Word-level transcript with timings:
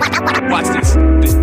Watch 0.00 0.66
this. 0.74 0.94
This, 1.20 1.39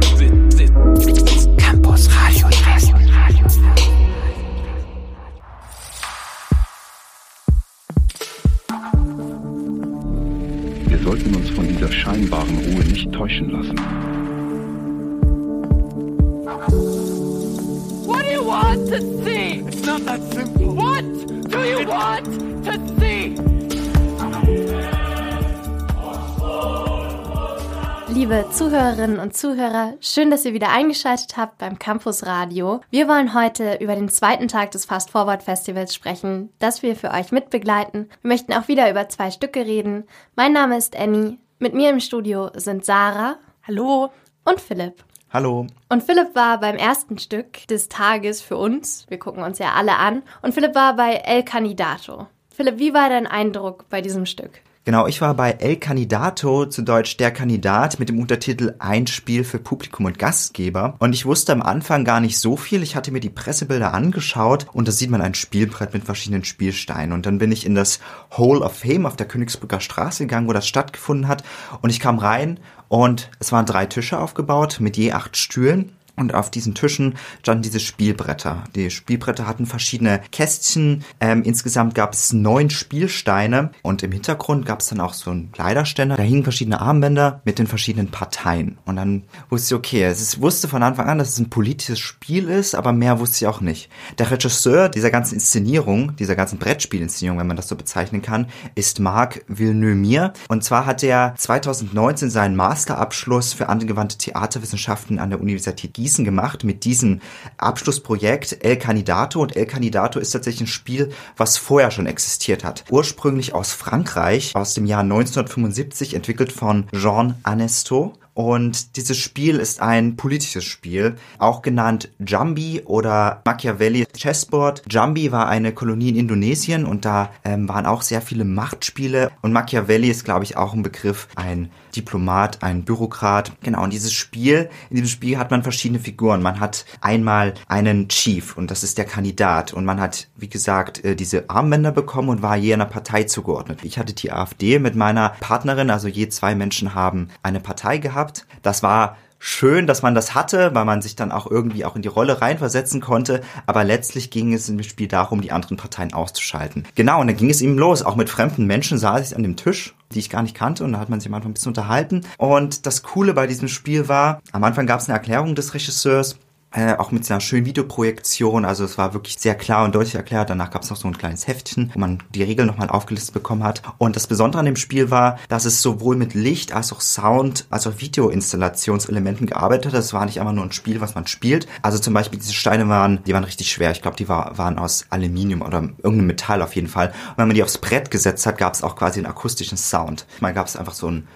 Zuhörerinnen 28.97 29.19
und 29.23 29.37
Zuhörer, 29.37 29.93
schön, 29.99 30.31
dass 30.31 30.43
ihr 30.43 30.55
wieder 30.55 30.69
eingeschaltet 30.69 31.37
habt 31.37 31.59
beim 31.59 31.77
Campus 31.77 32.25
Radio. 32.25 32.81
Wir 32.89 33.07
wollen 33.07 33.35
heute 33.35 33.75
über 33.75 33.93
den 33.93 34.09
zweiten 34.09 34.47
Tag 34.47 34.71
des 34.71 34.85
Fast 34.85 35.11
Forward 35.11 35.43
Festivals 35.43 35.93
sprechen, 35.93 36.49
das 36.57 36.81
wir 36.81 36.95
für 36.95 37.11
euch 37.11 37.31
mitbegleiten. 37.31 38.09
Wir 38.23 38.29
möchten 38.29 38.53
auch 38.53 38.67
wieder 38.67 38.89
über 38.89 39.07
zwei 39.07 39.29
Stücke 39.29 39.67
reden. 39.67 40.05
Mein 40.35 40.51
Name 40.51 40.77
ist 40.77 40.95
Annie. 40.97 41.37
Mit 41.59 41.75
mir 41.75 41.91
im 41.91 41.99
Studio 41.99 42.49
sind 42.55 42.85
Sarah. 42.85 43.37
Hallo. 43.67 44.09
Und 44.43 44.59
Philipp. 44.59 45.03
Hallo. 45.29 45.67
Und 45.89 46.01
Philipp 46.01 46.33
war 46.33 46.59
beim 46.59 46.77
ersten 46.77 47.19
Stück 47.19 47.67
des 47.67 47.89
Tages 47.89 48.41
für 48.41 48.57
uns. 48.57 49.05
Wir 49.09 49.19
gucken 49.19 49.43
uns 49.43 49.59
ja 49.59 49.73
alle 49.73 49.97
an. 49.97 50.23
Und 50.41 50.55
Philipp 50.55 50.73
war 50.73 50.95
bei 50.95 51.17
El 51.17 51.43
Candidato. 51.43 52.25
Philipp, 52.49 52.79
wie 52.79 52.95
war 52.95 53.09
dein 53.09 53.27
Eindruck 53.27 53.89
bei 53.89 54.01
diesem 54.01 54.25
Stück? 54.25 54.61
Genau, 54.87 55.05
ich 55.05 55.19
war 55.19 55.33
bei 55.33 55.51
El 55.51 55.75
Candidato, 55.75 56.65
zu 56.65 56.81
Deutsch 56.81 57.17
Der 57.17 57.31
Kandidat, 57.31 57.99
mit 57.99 58.07
dem 58.07 58.21
Untertitel 58.21 58.75
Ein 58.79 59.05
Spiel 59.05 59.43
für 59.43 59.59
Publikum 59.59 60.05
und 60.05 60.17
Gastgeber. 60.17 60.95
Und 60.99 61.11
ich 61.11 61.25
wusste 61.25 61.51
am 61.51 61.61
Anfang 61.61 62.05
gar 62.05 62.21
nicht 62.21 62.39
so 62.39 62.55
viel. 62.55 62.81
Ich 62.81 62.95
hatte 62.95 63.11
mir 63.11 63.19
die 63.19 63.29
Pressebilder 63.29 63.93
angeschaut 63.93 64.65
und 64.71 64.87
da 64.87 64.93
sieht 64.93 65.09
man 65.09 65.21
ein 65.21 65.33
Spielbrett 65.33 65.93
mit 65.93 66.05
verschiedenen 66.05 66.45
Spielsteinen. 66.45 67.11
Und 67.11 67.25
dann 67.25 67.37
bin 67.37 67.51
ich 67.51 67.65
in 67.65 67.75
das 67.75 67.99
Hall 68.31 68.59
of 68.59 68.77
Fame 68.77 69.05
auf 69.05 69.17
der 69.17 69.27
Königsbrücker 69.27 69.81
Straße 69.81 70.23
gegangen, 70.23 70.47
wo 70.47 70.53
das 70.53 70.65
stattgefunden 70.65 71.27
hat. 71.27 71.43
Und 71.81 71.89
ich 71.89 71.99
kam 71.99 72.17
rein 72.17 72.57
und 72.87 73.29
es 73.39 73.51
waren 73.51 73.65
drei 73.65 73.87
Tische 73.87 74.17
aufgebaut 74.17 74.77
mit 74.79 74.95
je 74.95 75.11
acht 75.11 75.35
Stühlen. 75.35 75.97
Und 76.17 76.33
auf 76.33 76.49
diesen 76.49 76.73
Tischen 76.73 77.15
standen 77.41 77.61
diese 77.61 77.79
Spielbretter. 77.79 78.63
Die 78.75 78.89
Spielbretter 78.89 79.45
hatten 79.45 79.67
verschiedene 79.67 80.19
Kästchen. 80.31 81.05
Ähm, 81.19 81.43
insgesamt 81.43 81.93
gab 81.93 82.13
es 82.13 82.33
neun 82.33 82.71
Spielsteine 82.71 83.69
und 83.83 84.01
im 84.01 84.11
Hintergrund 84.11 84.65
gab 84.65 84.79
es 84.79 84.87
dann 84.87 84.99
auch 84.99 85.13
so 85.13 85.29
einen 85.29 85.51
Kleiderständer. 85.51 86.17
Da 86.17 86.23
hingen 86.23 86.43
verschiedene 86.43 86.81
Armbänder 86.81 87.41
mit 87.45 87.59
den 87.59 87.67
verschiedenen 87.67 88.09
Parteien. 88.09 88.79
Und 88.85 88.95
dann 88.95 89.25
wusste 89.49 89.75
ich, 89.75 89.77
okay, 89.77 90.03
es 90.05 90.19
ist, 90.19 90.41
wusste 90.41 90.67
von 90.67 90.81
Anfang 90.81 91.07
an, 91.07 91.19
dass 91.19 91.29
es 91.29 91.39
ein 91.39 91.51
politisches 91.51 91.99
Spiel 91.99 92.49
ist, 92.49 92.73
aber 92.73 92.93
mehr 92.93 93.19
wusste 93.19 93.45
ich 93.45 93.47
auch 93.47 93.61
nicht. 93.61 93.89
Der 94.17 94.31
Regisseur 94.31 94.89
dieser 94.89 95.11
ganzen 95.11 95.35
Inszenierung, 95.35 96.15
dieser 96.15 96.35
ganzen 96.35 96.57
Brettspielinszenierung, 96.57 97.37
wenn 97.37 97.47
man 97.47 97.57
das 97.57 97.67
so 97.67 97.75
bezeichnen 97.75 98.23
kann, 98.23 98.47
ist 98.73 98.99
Marc 98.99 99.45
Villeneuve. 99.47 100.33
Und 100.49 100.63
zwar 100.63 100.87
hat 100.87 101.03
er 101.03 101.35
2019 101.37 102.31
seinen 102.31 102.55
Masterabschluss 102.55 103.53
für 103.53 103.69
angewandte 103.69 104.17
Theaterwissenschaften 104.17 105.19
an 105.19 105.29
der 105.29 105.39
Universität 105.39 105.93
Gießen 105.93 106.06
Gießen 106.07 106.23
gemacht 106.23 106.63
mit 106.63 106.85
diesem 106.85 107.19
Abschlussprojekt 107.57 108.63
El 108.63 108.77
Candidato. 108.77 109.41
Und 109.41 109.57
El 109.57 109.65
Candidato 109.65 110.19
ist 110.19 110.31
tatsächlich 110.31 110.61
ein 110.61 110.67
Spiel, 110.67 111.09
was 111.35 111.57
vorher 111.57 111.91
schon 111.91 112.05
existiert 112.05 112.63
hat. 112.63 112.85
Ursprünglich 112.89 113.53
aus 113.53 113.73
Frankreich, 113.73 114.55
aus 114.55 114.73
dem 114.73 114.85
Jahr 114.85 115.01
1975, 115.01 116.13
entwickelt 116.13 116.53
von 116.53 116.85
Jean 116.93 117.35
Anesto. 117.43 118.13
Und 118.33 118.95
dieses 118.97 119.17
Spiel 119.17 119.57
ist 119.57 119.81
ein 119.81 120.15
politisches 120.15 120.63
Spiel, 120.63 121.15
auch 121.39 121.63
genannt 121.63 122.11
Jambi 122.19 122.83
oder 122.85 123.41
Machiavelli 123.45 124.05
Chessboard. 124.15 124.83
Jambi 124.87 125.31
war 125.31 125.49
eine 125.49 125.73
Kolonie 125.73 126.09
in 126.09 126.15
Indonesien 126.17 126.85
und 126.85 127.03
da 127.03 127.31
ähm, 127.43 127.67
waren 127.67 127.87
auch 127.87 128.03
sehr 128.03 128.21
viele 128.21 128.45
Machtspiele. 128.45 129.31
Und 129.41 129.53
Machiavelli 129.53 130.07
ist, 130.07 130.23
glaube 130.23 130.43
ich, 130.43 130.55
auch 130.55 130.73
ein 130.73 130.83
Begriff, 130.83 131.27
ein 131.35 131.71
Diplomat, 131.97 132.63
ein 132.63 132.83
Bürokrat. 132.83 133.51
Genau, 133.61 133.83
und 133.83 133.93
dieses 133.93 134.13
Spiel, 134.13 134.69
in 134.89 134.95
diesem 134.95 135.09
Spiel 135.09 135.37
hat 135.37 135.51
man 135.51 135.63
verschiedene 135.63 135.99
Figuren. 135.99 136.41
Man 136.41 136.59
hat 136.59 136.85
einmal 137.01 137.53
einen 137.67 138.09
Chief 138.09 138.57
und 138.57 138.71
das 138.71 138.83
ist 138.83 138.97
der 138.97 139.05
Kandidat. 139.05 139.73
Und 139.73 139.85
man 139.85 139.99
hat, 139.99 140.27
wie 140.35 140.49
gesagt, 140.49 141.03
äh, 141.03 141.15
diese 141.15 141.49
Armbänder 141.49 141.91
bekommen 141.91 142.29
und 142.29 142.41
war 142.41 142.55
je 142.55 142.73
einer 142.73 142.85
Partei 142.85 143.23
zugeordnet. 143.23 143.79
Ich 143.83 143.97
hatte 143.97 144.13
die 144.13 144.31
AfD 144.31 144.79
mit 144.79 144.95
meiner 144.95 145.29
Partnerin, 145.39 145.89
also 145.89 146.07
je 146.07 146.29
zwei 146.29 146.55
Menschen 146.55 146.95
haben 146.95 147.29
eine 147.43 147.59
Partei 147.59 147.97
gehabt 147.97 148.07
gehabt. 148.07 148.45
Das 148.61 148.83
war 148.83 149.17
schön, 149.39 149.87
dass 149.87 150.01
man 150.01 150.15
das 150.15 150.35
hatte, 150.35 150.73
weil 150.73 150.85
man 150.85 151.01
sich 151.01 151.15
dann 151.15 151.31
auch 151.31 151.49
irgendwie 151.49 151.85
auch 151.85 151.95
in 151.95 152.01
die 152.01 152.07
Rolle 152.07 152.41
reinversetzen 152.41 153.01
konnte. 153.01 153.41
Aber 153.65 153.83
letztlich 153.83 154.29
ging 154.29 154.53
es 154.53 154.69
im 154.69 154.81
Spiel 154.83 155.07
darum, 155.07 155.41
die 155.41 155.51
anderen 155.51 155.77
Parteien 155.77 156.13
auszuschalten. 156.13 156.85
Genau, 156.95 157.21
und 157.21 157.27
dann 157.27 157.37
ging 157.37 157.49
es 157.49 157.61
ihm 157.61 157.77
los. 157.77 158.03
Auch 158.03 158.15
mit 158.15 158.29
fremden 158.29 158.65
Menschen 158.65 158.97
saß 158.97 159.31
ich 159.31 159.35
an 159.35 159.43
dem 159.43 159.55
Tisch 159.55 159.93
die 160.13 160.19
ich 160.19 160.29
gar 160.29 160.41
nicht 160.41 160.55
kannte 160.55 160.83
und 160.83 160.93
da 160.93 160.99
hat 160.99 161.09
man 161.09 161.19
sich 161.19 161.27
am 161.27 161.33
Anfang 161.33 161.51
ein 161.51 161.53
bisschen 161.53 161.71
unterhalten. 161.71 162.21
Und 162.37 162.85
das 162.85 163.03
Coole 163.03 163.33
bei 163.33 163.47
diesem 163.47 163.67
Spiel 163.67 164.07
war, 164.07 164.41
am 164.51 164.63
Anfang 164.63 164.87
gab 164.87 164.99
es 164.99 165.09
eine 165.09 165.17
Erklärung 165.17 165.55
des 165.55 165.73
Regisseurs, 165.73 166.37
äh, 166.71 166.95
auch 166.95 167.11
mit 167.11 167.29
einer 167.29 167.39
schönen 167.39 167.65
Videoprojektion. 167.65 168.65
Also 168.65 168.83
es 168.83 168.97
war 168.97 169.13
wirklich 169.13 169.37
sehr 169.39 169.55
klar 169.55 169.85
und 169.85 169.95
deutlich 169.95 170.15
erklärt. 170.15 170.49
Danach 170.49 170.69
gab 170.69 170.83
es 170.83 170.89
noch 170.89 170.97
so 170.97 171.07
ein 171.07 171.17
kleines 171.17 171.47
Heftchen, 171.47 171.91
wo 171.93 171.99
man 171.99 172.21
die 172.35 172.43
Regeln 172.43 172.67
nochmal 172.67 172.89
aufgelistet 172.89 173.33
bekommen 173.33 173.63
hat. 173.63 173.81
Und 173.97 174.15
das 174.15 174.27
Besondere 174.27 174.59
an 174.59 174.65
dem 174.65 174.75
Spiel 174.75 175.09
war, 175.09 175.39
dass 175.49 175.65
es 175.65 175.81
sowohl 175.81 176.17
mit 176.17 176.33
Licht 176.33 176.73
als 176.73 176.91
auch 176.91 177.01
Sound, 177.01 177.65
als 177.69 177.87
auch 177.87 177.93
Videoinstallationselementen 177.99 179.47
gearbeitet 179.47 179.93
hat. 179.93 179.99
Es 179.99 180.13
war 180.13 180.25
nicht 180.25 180.39
einfach 180.39 180.53
nur 180.53 180.65
ein 180.65 180.71
Spiel, 180.73 180.99
was 180.99 181.15
man 181.15 181.25
spielt. 181.25 181.67
Also 181.81 181.99
zum 181.99 182.13
Beispiel 182.13 182.39
diese 182.39 182.53
Steine 182.53 182.89
waren, 182.89 183.23
die 183.25 183.33
waren 183.33 183.45
richtig 183.45 183.71
schwer. 183.71 183.91
Ich 183.91 184.01
glaube, 184.01 184.17
die 184.17 184.27
war, 184.27 184.57
waren 184.57 184.77
aus 184.77 185.05
Aluminium 185.09 185.61
oder 185.61 185.79
irgendeinem 185.79 186.27
Metall 186.27 186.61
auf 186.61 186.75
jeden 186.75 186.89
Fall. 186.89 187.07
Und 187.07 187.37
wenn 187.37 187.47
man 187.47 187.55
die 187.55 187.63
aufs 187.63 187.77
Brett 187.77 188.11
gesetzt 188.11 188.45
hat, 188.45 188.57
gab 188.57 188.73
es 188.73 188.83
auch 188.83 188.95
quasi 188.95 189.19
einen 189.19 189.27
akustischen 189.27 189.77
Sound. 189.77 190.25
Mal 190.41 190.53
gab 190.53 190.67
es 190.67 190.75
einfach 190.75 190.93
so 190.93 191.09
ein 191.09 191.27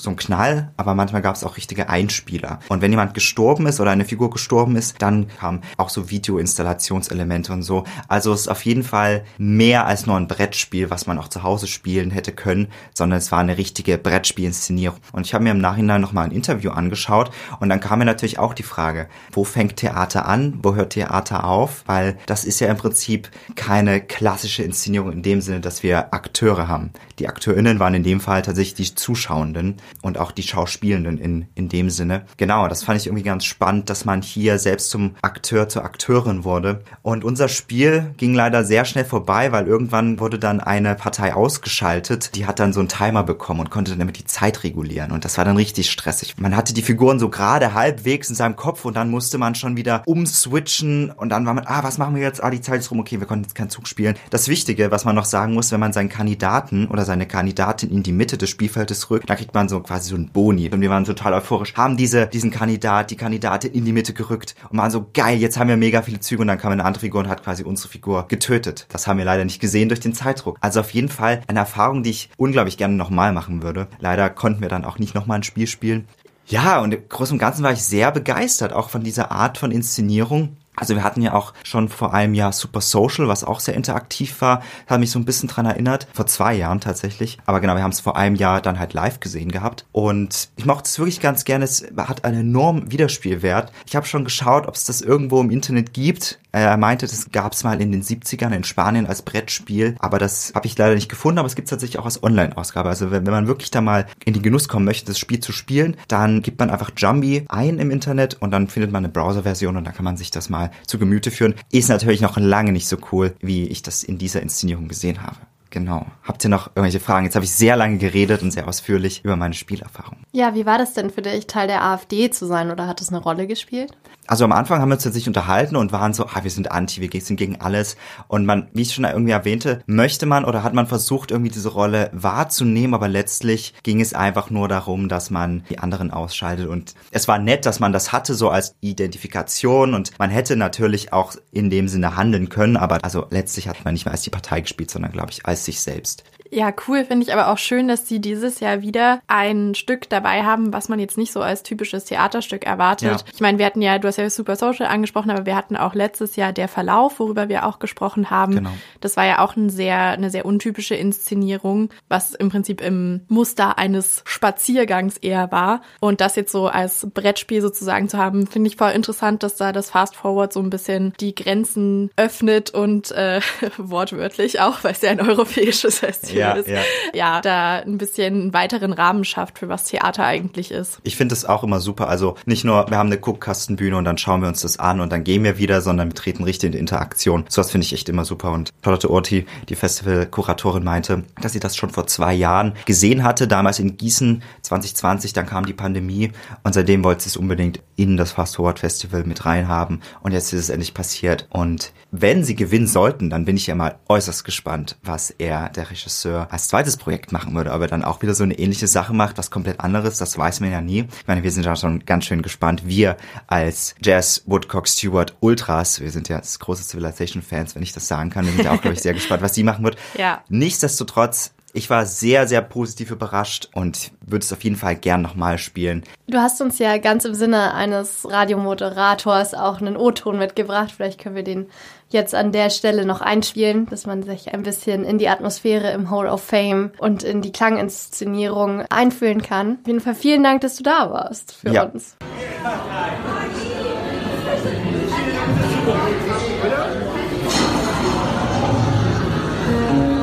so 0.00 0.10
ein 0.10 0.16
Knall, 0.16 0.72
aber 0.76 0.94
manchmal 0.94 1.22
gab 1.22 1.34
es 1.34 1.44
auch 1.44 1.56
richtige 1.56 1.88
Einspieler. 1.88 2.60
Und 2.68 2.82
wenn 2.82 2.90
jemand 2.90 3.14
gestorben 3.14 3.66
ist 3.66 3.80
oder 3.80 3.90
eine 3.90 4.04
Figur 4.04 4.30
gestorben 4.30 4.76
ist, 4.76 4.77
dann 4.98 5.28
kamen 5.28 5.62
auch 5.76 5.88
so 5.88 6.10
Videoinstallationselemente 6.10 7.52
und 7.52 7.62
so. 7.62 7.84
Also 8.08 8.32
es 8.32 8.42
ist 8.42 8.48
auf 8.48 8.64
jeden 8.64 8.82
Fall 8.82 9.24
mehr 9.36 9.86
als 9.86 10.06
nur 10.06 10.16
ein 10.16 10.28
Brettspiel, 10.28 10.90
was 10.90 11.06
man 11.06 11.18
auch 11.18 11.28
zu 11.28 11.42
Hause 11.42 11.66
spielen 11.66 12.10
hätte 12.10 12.32
können, 12.32 12.68
sondern 12.94 13.18
es 13.18 13.32
war 13.32 13.40
eine 13.40 13.58
richtige 13.58 13.98
Brettspielinszenierung. 13.98 14.98
Und 15.12 15.26
ich 15.26 15.34
habe 15.34 15.44
mir 15.44 15.50
im 15.50 15.60
Nachhinein 15.60 16.00
nochmal 16.00 16.24
ein 16.24 16.32
Interview 16.32 16.70
angeschaut 16.70 17.30
und 17.60 17.68
dann 17.68 17.80
kam 17.80 17.98
mir 17.98 18.04
natürlich 18.04 18.38
auch 18.38 18.54
die 18.54 18.62
Frage, 18.62 19.08
wo 19.32 19.44
fängt 19.44 19.76
Theater 19.76 20.26
an, 20.26 20.58
wo 20.62 20.74
hört 20.74 20.90
Theater 20.90 21.44
auf? 21.44 21.84
Weil 21.86 22.18
das 22.26 22.44
ist 22.44 22.60
ja 22.60 22.68
im 22.68 22.76
Prinzip 22.76 23.30
keine 23.54 24.00
klassische 24.00 24.62
Inszenierung 24.62 25.12
in 25.12 25.22
dem 25.22 25.40
Sinne, 25.40 25.60
dass 25.60 25.82
wir 25.82 26.12
Akteure 26.14 26.68
haben. 26.68 26.90
Die 27.18 27.28
AkteurInnen 27.28 27.80
waren 27.80 27.94
in 27.94 28.02
dem 28.02 28.20
Fall 28.20 28.42
tatsächlich 28.42 28.74
die 28.74 28.94
Zuschauenden 28.94 29.76
und 30.02 30.18
auch 30.18 30.32
die 30.32 30.42
Schauspielenden 30.42 31.18
in, 31.18 31.46
in 31.54 31.68
dem 31.68 31.90
Sinne. 31.90 32.24
Genau, 32.36 32.68
das 32.68 32.82
fand 32.82 33.00
ich 33.00 33.06
irgendwie 33.06 33.24
ganz 33.24 33.44
spannend, 33.44 33.90
dass 33.90 34.04
man 34.04 34.22
hier 34.22 34.58
selbst 34.68 34.90
zum 34.90 35.14
Akteur, 35.22 35.70
zur 35.70 35.82
Akteurin 35.82 36.44
wurde. 36.44 36.82
Und 37.00 37.24
unser 37.24 37.48
Spiel 37.48 38.12
ging 38.18 38.34
leider 38.34 38.64
sehr 38.64 38.84
schnell 38.84 39.06
vorbei, 39.06 39.50
weil 39.50 39.66
irgendwann 39.66 40.20
wurde 40.20 40.38
dann 40.38 40.60
eine 40.60 40.94
Partei 40.94 41.34
ausgeschaltet. 41.34 42.34
Die 42.34 42.44
hat 42.44 42.58
dann 42.58 42.74
so 42.74 42.80
einen 42.80 42.90
Timer 42.90 43.22
bekommen 43.22 43.60
und 43.60 43.70
konnte 43.70 43.96
damit 43.96 44.18
die 44.18 44.26
Zeit 44.26 44.64
regulieren. 44.64 45.10
Und 45.10 45.24
das 45.24 45.38
war 45.38 45.46
dann 45.46 45.56
richtig 45.56 45.90
stressig. 45.90 46.34
Man 46.38 46.54
hatte 46.54 46.74
die 46.74 46.82
Figuren 46.82 47.18
so 47.18 47.30
gerade 47.30 47.72
halbwegs 47.72 48.28
in 48.28 48.34
seinem 48.34 48.56
Kopf 48.56 48.84
und 48.84 48.94
dann 48.94 49.10
musste 49.10 49.38
man 49.38 49.54
schon 49.54 49.78
wieder 49.78 50.02
umswitchen 50.04 51.10
und 51.12 51.30
dann 51.30 51.46
war 51.46 51.54
man, 51.54 51.64
ah, 51.66 51.82
was 51.82 51.96
machen 51.96 52.14
wir 52.14 52.22
jetzt? 52.22 52.44
Ah, 52.44 52.50
die 52.50 52.60
Zeit 52.60 52.80
ist 52.80 52.90
rum, 52.90 53.00
okay, 53.00 53.20
wir 53.20 53.26
konnten 53.26 53.44
jetzt 53.44 53.54
keinen 53.54 53.70
Zug 53.70 53.88
spielen. 53.88 54.16
Das 54.28 54.48
Wichtige, 54.48 54.90
was 54.90 55.06
man 55.06 55.14
noch 55.14 55.24
sagen 55.24 55.54
muss, 55.54 55.72
wenn 55.72 55.80
man 55.80 55.94
seinen 55.94 56.10
Kandidaten 56.10 56.88
oder 56.88 57.06
seine 57.06 57.26
Kandidatin 57.26 57.90
in 57.90 58.02
die 58.02 58.12
Mitte 58.12 58.36
des 58.36 58.50
Spielfeldes 58.50 59.08
rückt, 59.08 59.30
dann 59.30 59.38
kriegt 59.38 59.54
man 59.54 59.70
so 59.70 59.80
quasi 59.80 60.10
so 60.10 60.16
ein 60.16 60.28
Boni. 60.28 60.68
Und 60.68 60.82
wir 60.82 60.90
waren 60.90 61.04
total 61.04 61.32
euphorisch, 61.32 61.74
haben 61.74 61.96
diese, 61.96 62.26
diesen 62.26 62.50
Kandidat, 62.50 63.10
die 63.10 63.16
Kandidatin 63.16 63.72
in 63.72 63.86
die 63.86 63.92
Mitte 63.92 64.12
gerückt 64.12 64.54
und 64.70 64.78
waren 64.78 64.90
so 64.90 65.06
geil, 65.12 65.38
jetzt 65.38 65.58
haben 65.58 65.68
wir 65.68 65.76
mega 65.76 66.02
viele 66.02 66.20
Züge 66.20 66.42
und 66.42 66.48
dann 66.48 66.58
kam 66.58 66.72
eine 66.72 66.84
andere 66.84 67.00
Figur 67.00 67.20
und 67.20 67.28
hat 67.28 67.44
quasi 67.44 67.64
unsere 67.64 67.88
Figur 67.88 68.26
getötet. 68.28 68.86
Das 68.90 69.06
haben 69.06 69.18
wir 69.18 69.24
leider 69.24 69.44
nicht 69.44 69.60
gesehen 69.60 69.88
durch 69.88 70.00
den 70.00 70.14
Zeitdruck. 70.14 70.58
Also 70.60 70.80
auf 70.80 70.90
jeden 70.90 71.08
Fall 71.08 71.42
eine 71.46 71.60
Erfahrung, 71.60 72.02
die 72.02 72.10
ich 72.10 72.30
unglaublich 72.36 72.76
gerne 72.76 72.94
nochmal 72.94 73.32
machen 73.32 73.62
würde. 73.62 73.88
Leider 73.98 74.30
konnten 74.30 74.60
wir 74.60 74.68
dann 74.68 74.84
auch 74.84 74.98
nicht 74.98 75.14
nochmal 75.14 75.38
ein 75.38 75.44
Spiel 75.44 75.66
spielen. 75.66 76.08
Ja, 76.46 76.80
und 76.80 76.94
im 76.94 77.08
Großen 77.08 77.34
und 77.34 77.38
Ganzen 77.38 77.62
war 77.62 77.72
ich 77.72 77.82
sehr 77.82 78.10
begeistert, 78.10 78.72
auch 78.72 78.88
von 78.88 79.02
dieser 79.02 79.30
Art 79.30 79.58
von 79.58 79.70
Inszenierung. 79.70 80.56
Also 80.78 80.94
wir 80.94 81.02
hatten 81.02 81.22
ja 81.22 81.34
auch 81.34 81.52
schon 81.64 81.88
vor 81.88 82.14
einem 82.14 82.34
Jahr 82.34 82.52
Super 82.52 82.80
Social, 82.80 83.28
was 83.28 83.44
auch 83.44 83.60
sehr 83.60 83.74
interaktiv 83.74 84.40
war. 84.40 84.62
Hat 84.86 85.00
mich 85.00 85.10
so 85.10 85.18
ein 85.18 85.24
bisschen 85.24 85.48
dran 85.48 85.66
erinnert. 85.66 86.06
Vor 86.12 86.26
zwei 86.26 86.54
Jahren 86.54 86.80
tatsächlich. 86.80 87.38
Aber 87.46 87.60
genau, 87.60 87.74
wir 87.74 87.82
haben 87.82 87.90
es 87.90 88.00
vor 88.00 88.16
einem 88.16 88.36
Jahr 88.36 88.60
dann 88.60 88.78
halt 88.78 88.94
live 88.94 89.20
gesehen 89.20 89.50
gehabt. 89.50 89.86
Und 89.92 90.48
ich 90.56 90.66
mochte 90.66 90.84
es 90.84 90.98
wirklich 90.98 91.20
ganz 91.20 91.44
gerne. 91.44 91.64
Es 91.64 91.86
hat 91.96 92.24
einen 92.24 92.40
enormen 92.40 92.90
Wiederspielwert. 92.90 93.72
Ich 93.86 93.96
habe 93.96 94.06
schon 94.06 94.24
geschaut, 94.24 94.66
ob 94.66 94.74
es 94.74 94.84
das 94.84 95.00
irgendwo 95.00 95.40
im 95.40 95.50
Internet 95.50 95.92
gibt. 95.92 96.38
Er 96.52 96.76
meinte, 96.76 97.06
das 97.06 97.30
gab 97.30 97.52
es 97.52 97.64
mal 97.64 97.80
in 97.80 97.92
den 97.92 98.02
70ern 98.02 98.54
in 98.54 98.64
Spanien 98.64 99.06
als 99.06 99.22
Brettspiel, 99.22 99.96
aber 99.98 100.18
das 100.18 100.52
habe 100.54 100.66
ich 100.66 100.76
leider 100.78 100.94
nicht 100.94 101.08
gefunden, 101.08 101.38
aber 101.38 101.46
es 101.46 101.54
gibt 101.54 101.66
es 101.66 101.70
tatsächlich 101.70 101.98
auch 101.98 102.04
als 102.06 102.22
Online-Ausgabe. 102.22 102.88
Also 102.88 103.10
wenn, 103.10 103.26
wenn 103.26 103.32
man 103.32 103.46
wirklich 103.46 103.70
da 103.70 103.80
mal 103.80 104.06
in 104.24 104.34
den 104.34 104.42
Genuss 104.42 104.68
kommen 104.68 104.84
möchte, 104.84 105.06
das 105.06 105.18
Spiel 105.18 105.40
zu 105.40 105.52
spielen, 105.52 105.96
dann 106.08 106.42
gibt 106.42 106.58
man 106.58 106.70
einfach 106.70 106.90
Jumbi 106.96 107.44
ein 107.48 107.78
im 107.78 107.90
Internet 107.90 108.38
und 108.40 108.50
dann 108.50 108.68
findet 108.68 108.92
man 108.92 109.04
eine 109.04 109.12
Browser-Version 109.12 109.76
und 109.76 109.84
dann 109.84 109.94
kann 109.94 110.04
man 110.04 110.16
sich 110.16 110.30
das 110.30 110.48
mal 110.48 110.70
zu 110.86 110.98
Gemüte 110.98 111.30
führen. 111.30 111.54
Ist 111.70 111.88
natürlich 111.88 112.20
noch 112.20 112.38
lange 112.38 112.72
nicht 112.72 112.88
so 112.88 112.96
cool, 113.12 113.34
wie 113.40 113.66
ich 113.66 113.82
das 113.82 114.02
in 114.02 114.18
dieser 114.18 114.42
Inszenierung 114.42 114.88
gesehen 114.88 115.22
habe. 115.22 115.36
Genau. 115.70 116.06
Habt 116.22 116.44
ihr 116.44 116.50
noch 116.50 116.68
irgendwelche 116.68 117.00
Fragen? 117.00 117.26
Jetzt 117.26 117.34
habe 117.34 117.44
ich 117.44 117.52
sehr 117.52 117.76
lange 117.76 117.98
geredet 117.98 118.42
und 118.42 118.50
sehr 118.50 118.66
ausführlich 118.66 119.22
über 119.24 119.36
meine 119.36 119.54
Spielerfahrung. 119.54 120.16
Ja, 120.32 120.54
wie 120.54 120.64
war 120.64 120.78
das 120.78 120.94
denn 120.94 121.10
für 121.10 121.22
dich, 121.22 121.46
Teil 121.46 121.66
der 121.66 121.84
AfD 121.84 122.30
zu 122.30 122.46
sein 122.46 122.70
oder 122.70 122.86
hat 122.86 123.00
das 123.00 123.10
eine 123.10 123.18
Rolle 123.18 123.46
gespielt? 123.46 123.92
Also 124.28 124.44
am 124.44 124.52
Anfang 124.52 124.80
haben 124.80 124.90
wir 124.90 124.96
uns 124.96 125.04
tatsächlich 125.04 125.26
unterhalten 125.26 125.74
und 125.74 125.90
waren 125.90 126.12
so, 126.12 126.26
ah, 126.26 126.40
wir 126.42 126.50
sind 126.50 126.70
anti, 126.70 127.00
wir 127.00 127.20
sind 127.22 127.38
gegen 127.38 127.62
alles. 127.62 127.96
Und 128.28 128.44
man, 128.44 128.68
wie 128.74 128.82
ich 128.82 128.92
schon 128.92 129.04
irgendwie 129.04 129.32
erwähnte, 129.32 129.82
möchte 129.86 130.26
man 130.26 130.44
oder 130.44 130.62
hat 130.62 130.74
man 130.74 130.86
versucht, 130.86 131.30
irgendwie 131.30 131.50
diese 131.50 131.70
Rolle 131.70 132.10
wahrzunehmen, 132.12 132.92
aber 132.92 133.08
letztlich 133.08 133.72
ging 133.82 134.02
es 134.02 134.12
einfach 134.12 134.50
nur 134.50 134.68
darum, 134.68 135.08
dass 135.08 135.30
man 135.30 135.64
die 135.70 135.78
anderen 135.78 136.10
ausschaltet. 136.10 136.68
Und 136.68 136.94
es 137.10 137.26
war 137.26 137.38
nett, 137.38 137.64
dass 137.64 137.80
man 137.80 137.94
das 137.94 138.12
hatte, 138.12 138.34
so 138.34 138.50
als 138.50 138.74
Identifikation. 138.82 139.94
Und 139.94 140.10
man 140.18 140.28
hätte 140.28 140.56
natürlich 140.56 141.14
auch 141.14 141.32
in 141.50 141.70
dem 141.70 141.88
Sinne 141.88 142.14
handeln 142.14 142.50
können, 142.50 142.76
aber 142.76 142.98
also 143.02 143.26
letztlich 143.30 143.66
hat 143.66 143.82
man 143.86 143.94
nicht 143.94 144.04
mehr 144.04 144.12
als 144.12 144.22
die 144.22 144.30
Partei 144.30 144.60
gespielt, 144.60 144.90
sondern 144.90 145.10
glaube 145.10 145.30
ich 145.30 145.46
als 145.46 145.64
sich 145.64 145.80
selbst. 145.80 146.24
Ja, 146.50 146.72
cool 146.86 147.04
finde 147.04 147.26
ich 147.26 147.32
aber 147.32 147.48
auch 147.48 147.58
schön, 147.58 147.88
dass 147.88 148.08
sie 148.08 148.20
dieses 148.20 148.60
Jahr 148.60 148.80
wieder 148.80 149.20
ein 149.26 149.74
Stück 149.74 150.08
dabei 150.08 150.44
haben, 150.44 150.72
was 150.72 150.88
man 150.88 150.98
jetzt 150.98 151.18
nicht 151.18 151.32
so 151.32 151.40
als 151.40 151.62
typisches 151.62 152.06
Theaterstück 152.06 152.64
erwartet. 152.64 153.20
Ja. 153.20 153.26
Ich 153.32 153.40
meine, 153.40 153.58
wir 153.58 153.66
hatten 153.66 153.82
ja, 153.82 153.98
du 153.98 154.08
hast 154.08 154.16
ja 154.16 154.28
Super 154.30 154.56
Social 154.56 154.86
angesprochen, 154.86 155.30
aber 155.30 155.46
wir 155.46 155.56
hatten 155.56 155.76
auch 155.76 155.94
letztes 155.94 156.36
Jahr 156.36 156.52
der 156.52 156.68
Verlauf, 156.68 157.20
worüber 157.20 157.48
wir 157.48 157.66
auch 157.66 157.78
gesprochen 157.78 158.30
haben. 158.30 158.54
Genau. 158.54 158.70
Das 159.00 159.16
war 159.16 159.26
ja 159.26 159.40
auch 159.40 159.56
ein 159.56 159.68
sehr, 159.68 159.98
eine 159.98 160.30
sehr 160.30 160.46
untypische 160.46 160.94
Inszenierung, 160.94 161.90
was 162.08 162.34
im 162.34 162.48
Prinzip 162.48 162.80
im 162.80 163.22
Muster 163.28 163.78
eines 163.78 164.22
Spaziergangs 164.24 165.18
eher 165.18 165.52
war. 165.52 165.82
Und 166.00 166.20
das 166.20 166.36
jetzt 166.36 166.52
so 166.52 166.68
als 166.68 167.08
Brettspiel 167.12 167.60
sozusagen 167.60 168.08
zu 168.08 168.18
haben, 168.18 168.46
finde 168.46 168.68
ich 168.68 168.76
voll 168.76 168.92
interessant, 168.92 169.42
dass 169.42 169.56
da 169.56 169.72
das 169.72 169.90
Fast 169.90 170.16
Forward 170.16 170.52
so 170.52 170.60
ein 170.60 170.70
bisschen 170.70 171.12
die 171.20 171.34
Grenzen 171.34 172.10
öffnet 172.16 172.70
und 172.70 173.10
äh, 173.10 173.40
wortwörtlich 173.76 174.60
auch, 174.60 174.82
weil 174.84 174.92
es 174.92 175.02
ja 175.02 175.10
ein 175.10 175.20
europäisches 175.20 175.98
Festival 175.98 176.37
Ja, 176.38 176.52
ist. 176.52 176.68
ja. 176.68 176.80
ja, 177.14 177.40
da 177.40 177.76
ein 177.78 177.98
bisschen 177.98 178.34
einen 178.34 178.52
weiteren 178.52 178.92
Rahmen 178.92 179.24
schafft, 179.24 179.58
für 179.58 179.68
was 179.68 179.84
Theater 179.84 180.24
eigentlich 180.24 180.70
ist. 180.70 181.00
Ich 181.02 181.16
finde 181.16 181.34
es 181.34 181.44
auch 181.44 181.64
immer 181.64 181.80
super. 181.80 182.08
Also 182.08 182.36
nicht 182.46 182.64
nur, 182.64 182.88
wir 182.90 182.98
haben 182.98 183.08
eine 183.08 183.18
Guckkastenbühne 183.18 183.96
und 183.96 184.04
dann 184.04 184.18
schauen 184.18 184.40
wir 184.40 184.48
uns 184.48 184.62
das 184.62 184.78
an 184.78 185.00
und 185.00 185.12
dann 185.12 185.24
gehen 185.24 185.44
wir 185.44 185.58
wieder, 185.58 185.80
sondern 185.80 186.08
wir 186.08 186.14
treten 186.14 186.44
richtig 186.44 186.68
in 186.68 186.72
die 186.72 186.78
Interaktion. 186.78 187.44
Sowas 187.48 187.70
finde 187.70 187.86
ich 187.86 187.92
echt 187.92 188.08
immer 188.08 188.24
super. 188.24 188.52
Und 188.52 188.72
Charlotte 188.82 189.10
Orti, 189.10 189.46
die 189.68 189.74
Festivalkuratorin, 189.74 190.84
meinte, 190.84 191.24
dass 191.40 191.52
sie 191.52 191.60
das 191.60 191.76
schon 191.76 191.90
vor 191.90 192.06
zwei 192.06 192.34
Jahren 192.34 192.74
gesehen 192.86 193.24
hatte, 193.24 193.48
damals 193.48 193.78
in 193.78 193.96
Gießen 193.96 194.42
2020, 194.62 195.32
dann 195.32 195.46
kam 195.46 195.66
die 195.66 195.72
Pandemie 195.72 196.32
und 196.62 196.74
seitdem 196.74 197.04
wollte 197.04 197.22
sie 197.22 197.28
es 197.28 197.36
unbedingt 197.36 197.80
in 197.96 198.16
das 198.16 198.32
Fast 198.32 198.56
Forward 198.56 198.78
Festival 198.78 199.24
mit 199.24 199.44
reinhaben 199.44 200.02
und 200.22 200.32
jetzt 200.32 200.52
ist 200.52 200.60
es 200.60 200.70
endlich 200.70 200.94
passiert. 200.94 201.46
Und 201.50 201.92
wenn 202.10 202.44
sie 202.44 202.54
gewinnen 202.54 202.86
sollten, 202.86 203.30
dann 203.30 203.44
bin 203.44 203.56
ich 203.56 203.66
ja 203.66 203.74
mal 203.74 203.98
äußerst 204.08 204.44
gespannt, 204.44 204.96
was 205.02 205.30
er, 205.30 205.68
der 205.70 205.90
Regisseur, 205.90 206.27
als 206.36 206.68
zweites 206.68 206.96
Projekt 206.96 207.32
machen 207.32 207.54
würde. 207.54 207.72
Ob 207.72 207.80
er 207.80 207.88
dann 207.88 208.04
auch 208.04 208.22
wieder 208.22 208.34
so 208.34 208.44
eine 208.44 208.58
ähnliche 208.58 208.86
Sache 208.86 209.12
macht, 209.12 209.38
was 209.38 209.50
komplett 209.50 209.80
anderes, 209.80 210.18
das 210.18 210.36
weiß 210.36 210.60
man 210.60 210.70
ja 210.70 210.80
nie. 210.80 211.06
Ich 211.20 211.26
meine, 211.26 211.42
wir 211.42 211.50
sind 211.50 211.66
da 211.66 211.76
schon 211.76 212.04
ganz 212.04 212.24
schön 212.24 212.42
gespannt. 212.42 212.82
Wir 212.86 213.16
als 213.46 213.94
Jazz 214.02 214.42
Woodcock 214.46 214.88
Stewart 214.88 215.34
Ultras, 215.40 216.00
wir 216.00 216.10
sind 216.10 216.28
ja 216.28 216.40
große 216.58 216.84
Civilization-Fans, 216.84 217.74
wenn 217.74 217.82
ich 217.82 217.92
das 217.92 218.08
sagen 218.08 218.30
kann, 218.30 218.44
wir 218.44 218.52
sind 218.52 218.64
ja 218.64 218.72
auch, 218.72 218.80
glaube 218.80 218.94
ich, 218.94 219.02
sehr 219.02 219.14
gespannt, 219.14 219.42
was 219.42 219.54
sie 219.54 219.62
machen 219.62 219.84
wird. 219.84 219.96
Ja. 220.18 220.42
Nichtsdestotrotz, 220.48 221.52
ich 221.72 221.90
war 221.90 222.06
sehr, 222.06 222.48
sehr 222.48 222.60
positiv 222.62 223.10
überrascht 223.10 223.68
und 223.74 224.10
würde 224.20 224.44
es 224.44 224.52
auf 224.52 224.64
jeden 224.64 224.76
Fall 224.76 224.96
gern 224.96 225.22
nochmal 225.22 225.58
spielen. 225.58 226.02
Du 226.26 226.38
hast 226.38 226.60
uns 226.60 226.78
ja 226.78 226.98
ganz 226.98 227.24
im 227.24 227.34
Sinne 227.34 227.74
eines 227.74 228.26
Radiomoderators 228.28 229.54
auch 229.54 229.80
einen 229.80 229.96
O-Ton 229.96 230.38
mitgebracht. 230.38 230.92
Vielleicht 230.96 231.20
können 231.20 231.36
wir 231.36 231.44
den 231.44 231.68
jetzt 232.10 232.34
an 232.34 232.52
der 232.52 232.70
Stelle 232.70 233.04
noch 233.04 233.20
einspielen, 233.20 233.86
dass 233.86 234.06
man 234.06 234.22
sich 234.22 234.52
ein 234.54 234.62
bisschen 234.62 235.04
in 235.04 235.18
die 235.18 235.28
Atmosphäre 235.28 235.90
im 235.92 236.10
Hall 236.10 236.26
of 236.26 236.42
Fame 236.42 236.90
und 236.98 237.22
in 237.22 237.42
die 237.42 237.52
Klanginszenierung 237.52 238.82
einfühlen 238.90 239.42
kann. 239.42 239.78
Auf 239.82 239.86
jeden 239.86 240.00
Fall 240.00 240.14
vielen 240.14 240.42
Dank, 240.42 240.60
dass 240.62 240.76
du 240.76 240.82
da 240.82 241.10
warst 241.10 241.52
für 241.52 241.70
Ja. 241.70 241.82
uns. 241.84 242.16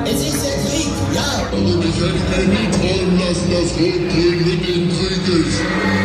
Es 0.06 0.28
ist 0.28 0.46
der 0.46 0.54
Krieg, 0.64 0.88
ja. 1.14 1.22
Aber 1.52 1.58
ich 1.58 2.00
mir 2.00 2.48
nie 2.48 2.72
träumen 2.72 3.20
lassen, 3.20 3.52
dass 3.52 3.72
Rot-Grün 3.80 4.38
mit 4.46 4.70
im 4.70 4.90
Krieg 4.90 6.05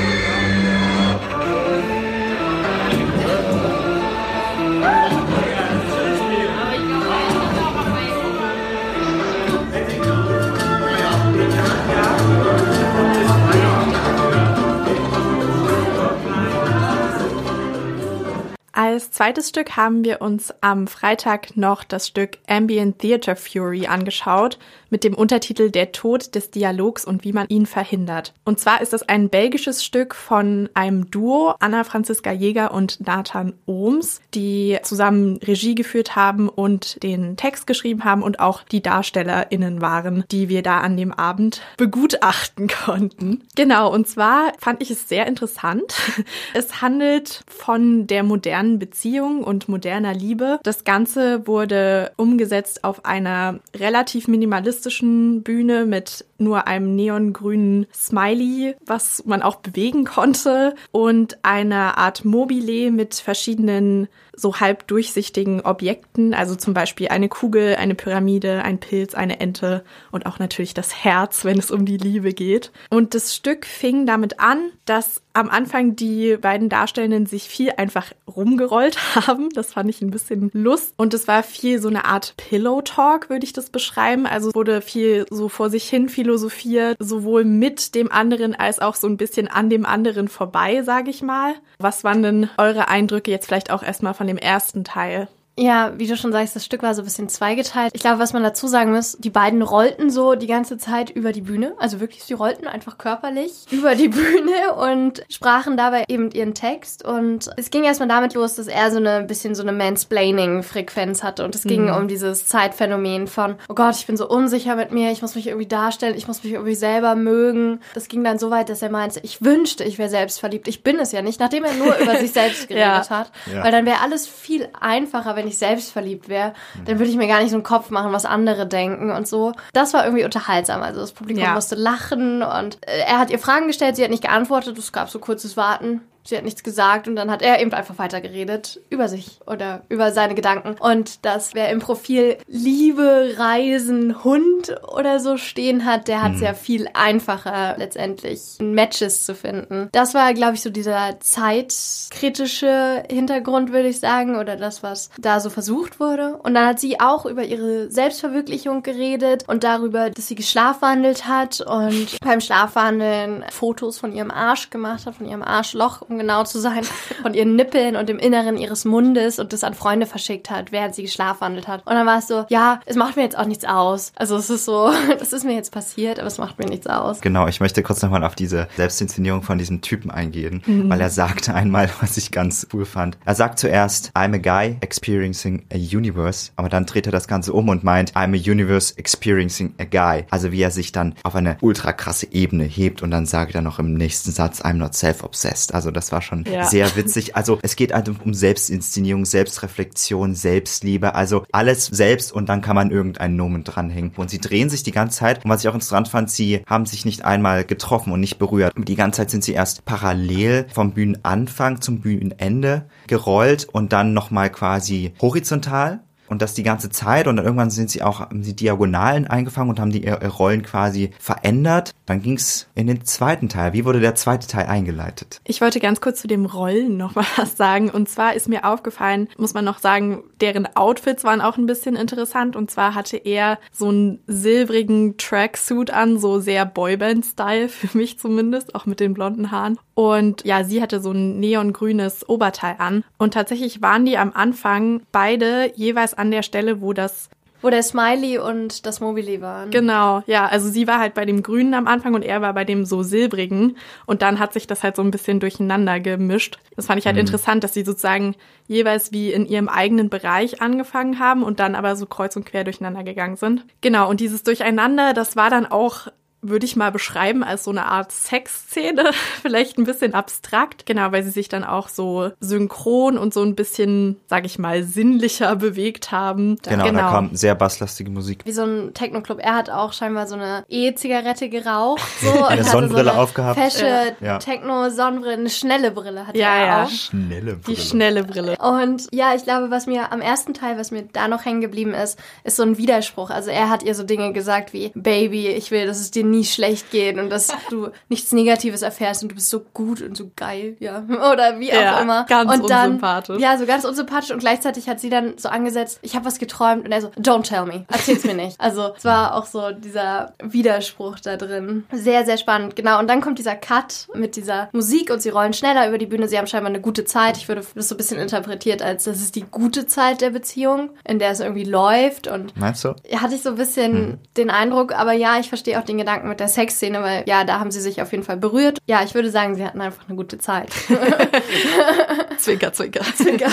ist. 18.96 19.09
Zweites 19.20 19.50
Stück 19.50 19.76
haben 19.76 20.02
wir 20.02 20.22
uns 20.22 20.50
am 20.62 20.86
Freitag 20.86 21.54
noch 21.54 21.84
das 21.84 22.06
Stück 22.06 22.38
Ambient 22.48 23.00
Theater 23.00 23.36
Fury 23.36 23.86
angeschaut 23.86 24.58
mit 24.88 25.04
dem 25.04 25.12
Untertitel 25.12 25.70
Der 25.70 25.92
Tod 25.92 26.34
des 26.34 26.50
Dialogs 26.50 27.04
und 27.04 27.22
wie 27.22 27.34
man 27.34 27.46
ihn 27.48 27.66
verhindert. 27.66 28.32
Und 28.46 28.58
zwar 28.58 28.80
ist 28.80 28.94
das 28.94 29.06
ein 29.06 29.28
belgisches 29.28 29.84
Stück 29.84 30.14
von 30.14 30.70
einem 30.72 31.10
Duo, 31.10 31.54
Anna 31.60 31.84
Franziska 31.84 32.32
Jäger 32.32 32.72
und 32.72 33.06
Nathan 33.06 33.52
Ohms, 33.66 34.22
die 34.32 34.78
zusammen 34.84 35.36
Regie 35.36 35.74
geführt 35.74 36.16
haben 36.16 36.48
und 36.48 37.02
den 37.02 37.36
Text 37.36 37.66
geschrieben 37.66 38.04
haben 38.04 38.22
und 38.22 38.40
auch 38.40 38.62
die 38.62 38.82
DarstellerInnen 38.82 39.82
waren, 39.82 40.24
die 40.30 40.48
wir 40.48 40.62
da 40.62 40.78
an 40.78 40.96
dem 40.96 41.12
Abend 41.12 41.60
begutachten 41.76 42.68
konnten. 42.84 43.42
Genau, 43.54 43.92
und 43.92 44.08
zwar 44.08 44.54
fand 44.58 44.80
ich 44.80 44.90
es 44.90 45.10
sehr 45.10 45.26
interessant. 45.26 45.94
Es 46.52 46.80
handelt 46.80 47.42
von 47.46 48.06
der 48.06 48.22
modernen 48.22 48.78
Beziehung 48.78 49.09
und 49.18 49.68
moderner 49.68 50.14
Liebe. 50.14 50.60
Das 50.62 50.84
Ganze 50.84 51.46
wurde 51.48 52.12
umgesetzt 52.16 52.84
auf 52.84 53.04
einer 53.04 53.58
relativ 53.74 54.28
minimalistischen 54.28 55.42
Bühne 55.42 55.86
mit 55.86 56.24
nur 56.38 56.66
einem 56.66 56.94
neongrünen 56.94 57.86
Smiley, 57.92 58.76
was 58.86 59.24
man 59.26 59.42
auch 59.42 59.56
bewegen 59.56 60.04
konnte 60.04 60.74
und 60.92 61.38
einer 61.42 61.98
Art 61.98 62.24
Mobile 62.24 62.90
mit 62.90 63.14
verschiedenen 63.14 64.08
so 64.40 64.58
halb 64.58 64.86
durchsichtigen 64.86 65.60
Objekten, 65.60 66.34
also 66.34 66.54
zum 66.54 66.74
Beispiel 66.74 67.08
eine 67.08 67.28
Kugel, 67.28 67.76
eine 67.76 67.94
Pyramide, 67.94 68.62
ein 68.62 68.78
Pilz, 68.78 69.14
eine 69.14 69.40
Ente 69.40 69.84
und 70.10 70.26
auch 70.26 70.38
natürlich 70.38 70.74
das 70.74 71.04
Herz, 71.04 71.44
wenn 71.44 71.58
es 71.58 71.70
um 71.70 71.84
die 71.84 71.98
Liebe 71.98 72.32
geht. 72.32 72.72
Und 72.88 73.14
das 73.14 73.34
Stück 73.34 73.66
fing 73.66 74.06
damit 74.06 74.40
an, 74.40 74.70
dass 74.86 75.22
am 75.32 75.48
Anfang 75.50 75.96
die 75.96 76.36
beiden 76.36 76.68
Darstellenden 76.68 77.26
sich 77.26 77.48
viel 77.48 77.72
einfach 77.76 78.12
rumgerollt 78.26 78.98
haben. 79.26 79.50
Das 79.50 79.72
fand 79.72 79.90
ich 79.90 80.02
ein 80.02 80.10
bisschen 80.10 80.50
lust. 80.52 80.94
Und 80.96 81.14
es 81.14 81.28
war 81.28 81.42
viel 81.42 81.80
so 81.80 81.88
eine 81.88 82.04
Art 82.04 82.34
Pillow 82.36 82.82
Talk, 82.82 83.30
würde 83.30 83.44
ich 83.44 83.52
das 83.52 83.70
beschreiben. 83.70 84.26
Also 84.26 84.54
wurde 84.54 84.80
viel 84.80 85.26
so 85.30 85.48
vor 85.48 85.70
sich 85.70 85.88
hin 85.88 86.08
philosophiert, 86.08 86.96
sowohl 86.98 87.44
mit 87.44 87.94
dem 87.94 88.10
anderen 88.10 88.54
als 88.54 88.80
auch 88.80 88.94
so 88.94 89.06
ein 89.06 89.16
bisschen 89.16 89.48
an 89.48 89.70
dem 89.70 89.86
anderen 89.86 90.28
vorbei, 90.28 90.82
sage 90.82 91.10
ich 91.10 91.22
mal. 91.22 91.54
Was 91.78 92.04
waren 92.04 92.22
denn 92.22 92.50
eure 92.58 92.88
Eindrücke 92.88 93.30
jetzt 93.30 93.46
vielleicht 93.46 93.70
auch 93.70 93.82
erstmal 93.82 94.14
von 94.14 94.26
dem 94.26 94.38
ersten 94.38 94.84
Teil? 94.84 95.28
Ja, 95.62 95.92
wie 95.98 96.06
du 96.06 96.16
schon 96.16 96.32
sagst, 96.32 96.56
das 96.56 96.64
Stück 96.64 96.82
war 96.82 96.94
so 96.94 97.02
ein 97.02 97.04
bisschen 97.04 97.28
zweigeteilt. 97.28 97.92
Ich 97.94 98.00
glaube, 98.00 98.18
was 98.18 98.32
man 98.32 98.42
dazu 98.42 98.66
sagen 98.66 98.92
muss, 98.92 99.18
die 99.18 99.28
beiden 99.28 99.60
rollten 99.60 100.08
so 100.08 100.34
die 100.34 100.46
ganze 100.46 100.78
Zeit 100.78 101.10
über 101.10 101.32
die 101.32 101.42
Bühne. 101.42 101.74
Also 101.78 102.00
wirklich, 102.00 102.24
sie 102.24 102.32
rollten 102.32 102.66
einfach 102.66 102.96
körperlich 102.96 103.52
über 103.70 103.94
die 103.94 104.08
Bühne 104.08 104.72
und 104.74 105.22
sprachen 105.28 105.76
dabei 105.76 106.04
eben 106.08 106.30
ihren 106.30 106.54
Text. 106.54 107.04
Und 107.04 107.50
es 107.58 107.70
ging 107.70 107.84
erstmal 107.84 108.08
damit 108.08 108.32
los, 108.32 108.54
dass 108.54 108.68
er 108.68 108.90
so 108.90 108.96
eine 108.96 109.22
bisschen 109.24 109.54
so 109.54 109.62
eine 109.62 109.72
Mansplaining-Frequenz 109.72 111.22
hatte. 111.22 111.44
Und 111.44 111.54
es 111.54 111.64
ging 111.64 111.90
um 111.90 112.08
dieses 112.08 112.46
Zeitphänomen 112.46 113.26
von, 113.26 113.56
oh 113.68 113.74
Gott, 113.74 113.96
ich 113.96 114.06
bin 114.06 114.16
so 114.16 114.28
unsicher 114.28 114.76
mit 114.76 114.92
mir, 114.92 115.10
ich 115.10 115.20
muss 115.22 115.34
mich 115.34 115.46
irgendwie 115.48 115.66
darstellen, 115.68 116.14
ich 116.16 116.26
muss 116.26 116.42
mich 116.42 116.54
irgendwie 116.54 116.74
selber 116.74 117.14
mögen. 117.16 117.80
Das 117.94 118.08
ging 118.08 118.24
dann 118.24 118.38
so 118.38 118.50
weit, 118.50 118.68
dass 118.70 118.80
er 118.82 118.90
meinte, 118.90 119.20
ich 119.22 119.42
wünschte, 119.44 119.84
ich 119.84 119.98
wäre 119.98 120.08
selbstverliebt. 120.08 120.68
Ich 120.68 120.82
bin 120.82 120.98
es 120.98 121.12
ja 121.12 121.20
nicht, 121.22 121.38
nachdem 121.38 121.64
er 121.64 121.74
nur 121.74 121.96
über 121.98 122.16
sich 122.18 122.32
selbst 122.32 122.68
geredet 122.68 122.86
Ja. 122.86 123.10
hat. 123.10 123.30
Ja. 123.52 123.62
Weil 123.62 123.72
dann 123.72 123.84
wäre 123.86 124.00
alles 124.00 124.26
viel 124.26 124.68
einfacher, 124.80 125.36
wenn 125.36 125.46
ich 125.46 125.49
selbst 125.58 125.90
verliebt 125.92 126.28
wäre. 126.28 126.54
Dann 126.84 126.98
würde 126.98 127.10
ich 127.10 127.16
mir 127.16 127.26
gar 127.28 127.40
nicht 127.40 127.50
so 127.50 127.56
einen 127.56 127.62
Kopf 127.62 127.90
machen, 127.90 128.12
was 128.12 128.24
andere 128.24 128.66
denken 128.66 129.10
und 129.10 129.26
so. 129.28 129.52
Das 129.72 129.92
war 129.94 130.04
irgendwie 130.04 130.24
unterhaltsam. 130.24 130.82
Also 130.82 131.00
das 131.00 131.12
Publikum 131.12 131.44
Ja. 131.44 131.54
musste 131.54 131.74
lachen 131.76 132.42
und 132.42 132.78
äh, 132.86 133.00
er 133.06 133.18
hat 133.18 133.30
ihr 133.30 133.38
Fragen 133.38 133.66
gestellt, 133.66 133.96
sie 133.96 134.04
hat 134.04 134.10
nicht 134.10 134.22
geantwortet. 134.24 134.78
Es 134.78 134.92
gab 134.92 135.10
so 135.10 135.18
kurzes 135.18 135.56
Warten. 135.56 136.00
Sie 136.24 136.36
hat 136.36 136.44
nichts 136.44 136.62
gesagt 136.62 137.08
und 137.08 137.16
dann 137.16 137.30
hat 137.30 137.42
er 137.42 137.60
eben 137.60 137.72
einfach 137.72 137.98
weitergeredet 137.98 138.80
über 138.90 139.08
sich 139.08 139.40
oder 139.46 139.82
über 139.88 140.12
seine 140.12 140.34
Gedanken. 140.34 140.76
Und 140.78 141.24
dass 141.24 141.54
wer 141.54 141.70
im 141.70 141.80
Profil 141.80 142.38
Liebe, 142.46 143.34
Reisen, 143.36 144.22
Hund 144.24 144.74
oder 144.92 145.20
so 145.20 145.36
stehen 145.36 145.84
hat, 145.84 146.08
der 146.08 146.22
hat 146.22 146.34
es 146.34 146.40
ja 146.40 146.54
viel 146.54 146.88
einfacher 146.94 147.76
letztendlich 147.78 148.58
Matches 148.60 149.24
zu 149.24 149.34
finden. 149.34 149.88
Das 149.92 150.14
war, 150.14 150.32
glaube 150.34 150.54
ich, 150.54 150.62
so 150.62 150.70
dieser 150.70 151.18
zeitkritische 151.20 153.02
Hintergrund, 153.10 153.72
würde 153.72 153.88
ich 153.88 154.00
sagen, 154.00 154.36
oder 154.36 154.56
das, 154.56 154.82
was 154.82 155.10
da 155.18 155.40
so 155.40 155.50
versucht 155.50 156.00
wurde. 156.00 156.36
Und 156.42 156.54
dann 156.54 156.66
hat 156.66 156.80
sie 156.80 157.00
auch 157.00 157.26
über 157.26 157.44
ihre 157.44 157.90
Selbstverwirklichung 157.90 158.82
geredet 158.82 159.44
und 159.48 159.64
darüber, 159.64 160.10
dass 160.10 160.28
sie 160.28 160.34
geschlafwandelt 160.34 161.26
hat 161.26 161.60
und 161.60 162.18
beim 162.20 162.40
Schlafwandeln 162.40 163.44
Fotos 163.50 163.98
von 163.98 164.12
ihrem 164.12 164.30
Arsch 164.30 164.70
gemacht 164.70 165.06
hat, 165.06 165.14
von 165.14 165.26
ihrem 165.26 165.42
Arschloch, 165.42 166.02
um 166.10 166.18
genau 166.18 166.44
zu 166.44 166.58
sein, 166.58 166.82
von 167.22 167.34
ihren 167.34 167.56
Nippeln 167.56 167.96
und 167.96 168.08
dem 168.08 168.18
Inneren 168.18 168.56
ihres 168.56 168.84
Mundes 168.84 169.38
und 169.38 169.52
das 169.52 169.64
an 169.64 169.74
Freunde 169.74 170.06
verschickt 170.06 170.50
hat, 170.50 170.72
während 170.72 170.94
sie 170.94 171.02
geschlafwandelt 171.02 171.68
hat. 171.68 171.86
Und 171.86 171.94
dann 171.94 172.06
war 172.06 172.18
es 172.18 172.26
so, 172.26 172.44
ja, 172.48 172.80
es 172.86 172.96
macht 172.96 173.16
mir 173.16 173.22
jetzt 173.22 173.38
auch 173.38 173.46
nichts 173.46 173.64
aus. 173.64 174.12
Also 174.16 174.36
es 174.36 174.50
ist 174.50 174.64
so, 174.64 174.90
das 175.18 175.32
ist 175.32 175.44
mir 175.44 175.54
jetzt 175.54 175.72
passiert, 175.72 176.18
aber 176.18 176.26
es 176.26 176.38
macht 176.38 176.58
mir 176.58 176.66
nichts 176.66 176.86
aus. 176.86 177.20
Genau, 177.20 177.46
ich 177.46 177.60
möchte 177.60 177.82
kurz 177.82 178.02
nochmal 178.02 178.24
auf 178.24 178.34
diese 178.34 178.68
Selbstinszenierung 178.76 179.42
von 179.42 179.58
diesem 179.58 179.80
Typen 179.80 180.10
eingehen, 180.10 180.62
weil 180.66 181.00
er 181.00 181.10
sagte 181.10 181.54
einmal, 181.54 181.88
was 182.00 182.16
ich 182.16 182.30
ganz 182.32 182.66
cool 182.72 182.84
fand. 182.84 183.16
Er 183.24 183.34
sagt 183.34 183.58
zuerst, 183.58 184.10
I'm 184.14 184.34
a 184.34 184.38
guy 184.38 184.76
experiencing 184.80 185.64
a 185.72 185.76
universe, 185.76 186.50
aber 186.56 186.68
dann 186.68 186.86
dreht 186.86 187.06
er 187.06 187.12
das 187.12 187.28
Ganze 187.28 187.52
um 187.52 187.68
und 187.68 187.84
meint, 187.84 188.12
I'm 188.12 188.34
a 188.34 188.50
universe 188.50 188.94
experiencing 188.96 189.74
a 189.78 189.84
guy. 189.84 190.24
Also 190.30 190.52
wie 190.52 190.62
er 190.62 190.70
sich 190.70 190.92
dann 190.92 191.14
auf 191.22 191.34
eine 191.34 191.56
ultra 191.60 191.92
krasse 191.92 192.26
Ebene 192.32 192.64
hebt 192.64 193.02
und 193.02 193.10
dann 193.10 193.26
sagt 193.26 193.54
er 193.54 193.62
noch 193.62 193.78
im 193.78 193.94
nächsten 193.94 194.32
Satz, 194.32 194.62
I'm 194.62 194.74
not 194.74 194.94
self-obsessed. 194.94 195.74
Also 195.74 195.90
das 195.90 195.99
war 196.12 196.22
schon 196.22 196.44
Ja. 196.50 196.64
sehr 196.64 196.94
witzig. 196.96 197.36
Also 197.36 197.58
es 197.62 197.76
geht 197.76 197.92
halt 197.92 198.08
um 198.08 198.34
Selbstinszenierung, 198.34 199.24
Selbstreflexion, 199.24 200.34
Selbstliebe, 200.34 201.14
also 201.14 201.44
alles 201.52 201.86
selbst 201.86 202.32
und 202.32 202.48
dann 202.48 202.60
kann 202.62 202.74
man 202.74 202.90
irgendeinen 202.90 203.36
Nomen 203.36 203.64
dranhängen. 203.64 204.12
Und 204.16 204.30
sie 204.30 204.38
drehen 204.40 204.68
sich 204.70 204.82
die 204.82 204.92
ganze 204.92 205.18
Zeit. 205.18 205.44
Und 205.44 205.50
was 205.50 205.62
ich 205.62 205.68
auch 205.68 205.74
interessant 205.74 206.08
fand, 206.08 206.30
sie 206.30 206.62
haben 206.66 206.86
sich 206.86 207.04
nicht 207.04 207.24
einmal 207.24 207.64
getroffen 207.64 208.12
und 208.12 208.20
nicht 208.20 208.38
berührt. 208.38 208.72
Die 208.76 208.94
ganze 208.96 209.18
Zeit 209.18 209.30
sind 209.30 209.44
sie 209.44 209.52
erst 209.52 209.84
parallel 209.84 210.66
vom 210.72 210.92
Bühnenanfang 210.92 211.80
zum 211.80 212.00
Bühnenende 212.00 212.86
gerollt 213.06 213.66
und 213.70 213.92
dann 213.92 214.12
nochmal 214.14 214.50
quasi 214.50 215.12
horizontal. 215.20 216.00
Und 216.30 216.42
das 216.42 216.54
die 216.54 216.62
ganze 216.62 216.90
Zeit 216.90 217.26
und 217.26 217.36
dann 217.36 217.44
irgendwann 217.44 217.70
sind 217.70 217.90
sie 217.90 218.02
auch 218.02 218.20
haben 218.20 218.44
sie 218.44 218.54
Diagonalen 218.54 219.26
eingefangen 219.26 219.70
und 219.70 219.80
haben 219.80 219.90
die 219.90 220.04
ihre 220.04 220.28
Rollen 220.28 220.62
quasi 220.62 221.10
verändert. 221.18 221.92
Dann 222.06 222.22
ging's 222.22 222.68
in 222.74 222.86
den 222.86 223.04
zweiten 223.04 223.48
Teil. 223.48 223.72
Wie 223.72 223.84
wurde 223.84 224.00
der 224.00 224.14
zweite 224.14 224.46
Teil 224.46 224.66
eingeleitet? 224.66 225.40
Ich 225.44 225.60
wollte 225.60 225.80
ganz 225.80 226.00
kurz 226.00 226.20
zu 226.20 226.28
dem 226.28 226.46
Rollen 226.46 226.96
noch 226.96 227.16
was 227.36 227.56
sagen. 227.56 227.90
Und 227.90 228.08
zwar 228.08 228.34
ist 228.34 228.48
mir 228.48 228.64
aufgefallen, 228.64 229.28
muss 229.36 229.54
man 229.54 229.64
noch 229.64 229.78
sagen, 229.78 230.22
deren 230.40 230.68
Outfits 230.76 231.24
waren 231.24 231.40
auch 231.40 231.58
ein 231.58 231.66
bisschen 231.66 231.96
interessant. 231.96 232.54
Und 232.54 232.70
zwar 232.70 232.94
hatte 232.94 233.16
er 233.16 233.58
so 233.72 233.88
einen 233.88 234.20
silbrigen 234.26 235.16
Tracksuit 235.16 235.90
an, 235.90 236.18
so 236.18 236.38
sehr 236.38 236.64
Boyband-Style 236.64 237.68
für 237.68 237.98
mich 237.98 238.18
zumindest, 238.18 238.74
auch 238.76 238.86
mit 238.86 239.00
den 239.00 239.14
blonden 239.14 239.50
Haaren. 239.50 239.78
Und 240.00 240.46
ja, 240.46 240.64
sie 240.64 240.80
hatte 240.80 240.98
so 240.98 241.10
ein 241.12 241.40
neongrünes 241.40 242.26
Oberteil 242.26 242.76
an. 242.78 243.04
Und 243.18 243.34
tatsächlich 243.34 243.82
waren 243.82 244.06
die 244.06 244.16
am 244.16 244.32
Anfang 244.32 245.02
beide 245.12 245.72
jeweils 245.76 246.14
an 246.14 246.30
der 246.30 246.42
Stelle, 246.42 246.80
wo 246.80 246.94
das 246.94 247.28
Wo 247.60 247.68
der 247.68 247.82
Smiley 247.82 248.38
und 248.38 248.86
das 248.86 249.00
Mobili 249.00 249.42
waren. 249.42 249.70
Genau, 249.70 250.22
ja, 250.26 250.46
also 250.46 250.70
sie 250.70 250.86
war 250.86 251.00
halt 251.00 251.12
bei 251.12 251.26
dem 251.26 251.42
Grünen 251.42 251.74
am 251.74 251.86
Anfang 251.86 252.14
und 252.14 252.22
er 252.22 252.40
war 252.40 252.54
bei 252.54 252.64
dem 252.64 252.86
so 252.86 253.02
Silbrigen 253.02 253.76
und 254.06 254.22
dann 254.22 254.38
hat 254.38 254.54
sich 254.54 254.66
das 254.66 254.82
halt 254.82 254.96
so 254.96 255.02
ein 255.02 255.10
bisschen 255.10 255.38
durcheinander 255.38 256.00
gemischt. 256.00 256.58
Das 256.76 256.86
fand 256.86 256.98
ich 256.98 257.04
halt 257.04 257.18
interessant, 257.18 257.62
dass 257.62 257.74
sie 257.74 257.84
sozusagen 257.84 258.36
jeweils 258.66 259.12
wie 259.12 259.30
in 259.30 259.44
ihrem 259.44 259.68
eigenen 259.68 260.08
Bereich 260.08 260.62
angefangen 260.62 261.18
haben 261.18 261.42
und 261.42 261.60
dann 261.60 261.74
aber 261.74 261.94
so 261.96 262.06
kreuz 262.06 262.34
und 262.36 262.46
quer 262.46 262.64
durcheinander 262.64 263.04
gegangen 263.04 263.36
sind. 263.36 263.66
Genau, 263.82 264.08
und 264.08 264.20
dieses 264.20 264.44
Durcheinander, 264.44 265.12
das 265.12 265.36
war 265.36 265.50
dann 265.50 265.66
auch 265.66 266.06
würde 266.42 266.64
ich 266.66 266.76
mal 266.76 266.90
beschreiben 266.90 267.42
als 267.44 267.64
so 267.64 267.70
eine 267.70 267.86
Art 267.86 268.12
Sexszene, 268.12 269.10
vielleicht 269.42 269.78
ein 269.78 269.84
bisschen 269.84 270.14
abstrakt, 270.14 270.86
genau, 270.86 271.12
weil 271.12 271.22
sie 271.22 271.30
sich 271.30 271.48
dann 271.48 271.64
auch 271.64 271.88
so 271.88 272.30
synchron 272.40 273.18
und 273.18 273.34
so 273.34 273.42
ein 273.42 273.54
bisschen, 273.54 274.20
sag 274.26 274.46
ich 274.46 274.58
mal, 274.58 274.82
sinnlicher 274.82 275.56
bewegt 275.56 276.12
haben. 276.12 276.56
Genau, 276.68 276.84
da 276.90 277.10
kam 277.10 277.34
sehr 277.34 277.54
basslastige 277.54 278.10
Musik. 278.10 278.42
Wie 278.44 278.52
so 278.52 278.62
ein 278.62 278.94
Techno-Club. 278.94 279.38
Er 279.42 279.54
hat 279.54 279.70
auch 279.70 279.92
scheinbar 279.92 280.26
so 280.26 280.34
eine 280.34 280.64
E-Zigarette 280.68 281.48
geraucht. 281.48 282.00
So, 282.20 282.30
und 282.30 282.44
Eine 282.44 282.64
Sonnenbrille 282.64 283.04
so 283.04 283.10
eine 283.10 283.18
aufgehabt. 283.20 283.58
Fesche 283.58 284.14
Ja. 284.20 284.38
Techno-Sonnenbrille, 284.38 285.34
eine 285.38 285.48
schnelle 285.50 285.90
Brille 285.90 286.26
hatte 286.26 286.38
Ja, 286.38 286.54
er 286.54 286.66
ja. 286.66 286.84
auch. 286.84 286.90
Schnelle 286.90 287.56
Die 287.66 287.76
schnelle 287.76 288.24
Brille. 288.24 288.56
Und 288.58 289.06
ja, 289.12 289.34
ich 289.34 289.44
glaube, 289.44 289.70
was 289.70 289.86
mir 289.86 290.12
am 290.12 290.20
ersten 290.20 290.52
Teil, 290.54 290.76
was 290.78 290.90
mir 290.90 291.04
da 291.12 291.28
noch 291.28 291.44
hängen 291.44 291.60
geblieben 291.62 291.94
ist, 291.94 292.18
ist 292.44 292.56
so 292.56 292.62
ein 292.62 292.76
Widerspruch. 292.78 293.30
Also 293.30 293.50
er 293.50 293.70
hat 293.70 293.82
ihr 293.82 293.94
so 293.94 294.02
Dinge 294.02 294.32
gesagt 294.32 294.72
wie, 294.72 294.92
Baby, 294.94 295.48
ich 295.48 295.70
will, 295.70 295.86
dass 295.86 295.98
es 296.00 296.10
dir 296.10 296.24
nie 296.30 296.44
schlecht 296.44 296.90
geht 296.90 297.18
und 297.18 297.30
dass 297.30 297.48
du 297.70 297.88
nichts 298.08 298.32
Negatives 298.32 298.82
erfährst 298.82 299.22
und 299.22 299.30
du 299.30 299.34
bist 299.34 299.50
so 299.50 299.60
gut 299.74 300.00
und 300.02 300.16
so 300.16 300.30
geil, 300.36 300.76
ja. 300.80 301.04
Oder 301.08 301.58
wie 301.58 301.72
auch 301.72 301.80
Ja, 301.80 302.00
immer. 302.00 302.24
ganz 302.28 302.52
und 302.54 302.70
dann, 302.70 302.86
unsympathisch. 302.92 303.40
Ja, 303.40 303.56
so 303.58 303.66
ganz 303.66 303.84
unsympathisch 303.84 304.30
und 304.30 304.38
gleichzeitig 304.40 304.88
hat 304.88 305.00
sie 305.00 305.10
dann 305.10 305.34
so 305.36 305.48
angesetzt, 305.48 305.98
ich 306.02 306.14
habe 306.14 306.24
was 306.24 306.38
geträumt 306.38 306.84
und 306.84 306.92
er 306.92 307.00
so, 307.00 307.08
don't 307.18 307.42
tell 307.42 307.64
me, 307.66 307.84
erzähl's 307.88 308.24
mir 308.24 308.34
nicht. 308.34 308.58
Also 308.60 308.92
es 308.96 309.04
war 309.04 309.34
auch 309.34 309.46
so 309.46 309.70
dieser 309.72 310.34
Widerspruch 310.42 311.18
da 311.20 311.36
drin. 311.36 311.84
Sehr, 311.92 312.24
sehr 312.24 312.36
spannend, 312.36 312.76
genau. 312.76 312.98
Und 312.98 313.08
dann 313.08 313.20
kommt 313.20 313.38
dieser 313.38 313.56
Cut 313.56 314.08
mit 314.14 314.36
dieser 314.36 314.68
Musik 314.72 315.10
und 315.10 315.20
sie 315.22 315.30
rollen 315.30 315.52
schneller 315.52 315.88
über 315.88 315.98
die 315.98 316.06
Bühne. 316.06 316.28
Sie 316.28 316.38
haben 316.38 316.46
scheinbar 316.46 316.70
eine 316.70 316.80
gute 316.80 317.04
Zeit. 317.04 317.36
Ich 317.36 317.48
würde 317.48 317.62
das 317.74 317.88
so 317.88 317.94
ein 317.94 317.98
bisschen 317.98 318.18
interpretiert 318.18 318.82
als, 318.82 319.04
das 319.04 319.20
ist 319.20 319.36
die 319.36 319.44
gute 319.50 319.86
Zeit 319.86 320.20
der 320.20 320.30
Beziehung, 320.30 320.90
in 321.04 321.18
der 321.18 321.30
es 321.30 321.40
irgendwie 321.40 321.64
läuft 321.64 322.26
und 322.28 322.56
Meinst 322.56 322.84
du? 322.84 322.94
hatte 323.16 323.34
ich 323.34 323.42
so 323.42 323.50
ein 323.50 323.54
bisschen 323.56 324.18
den 324.36 324.50
Eindruck, 324.50 324.92
aber 324.92 325.12
ja, 325.12 325.38
ich 325.38 325.48
verstehe 325.48 325.78
auch 325.78 325.84
den 325.84 325.98
Gedanken 325.98 326.19
mit 326.24 326.40
der 326.40 326.48
Sexszene, 326.48 327.02
weil 327.02 327.24
ja, 327.26 327.44
da 327.44 327.60
haben 327.60 327.70
sie 327.70 327.80
sich 327.80 328.00
auf 328.02 328.12
jeden 328.12 328.24
Fall 328.24 328.36
berührt. 328.36 328.78
Ja, 328.86 329.02
ich 329.02 329.14
würde 329.14 329.30
sagen, 329.30 329.54
sie 329.54 329.64
hatten 329.64 329.80
einfach 329.80 330.06
eine 330.08 330.16
gute 330.16 330.38
Zeit. 330.38 330.70
Zwinker, 332.38 332.72
zwinker. 332.72 333.50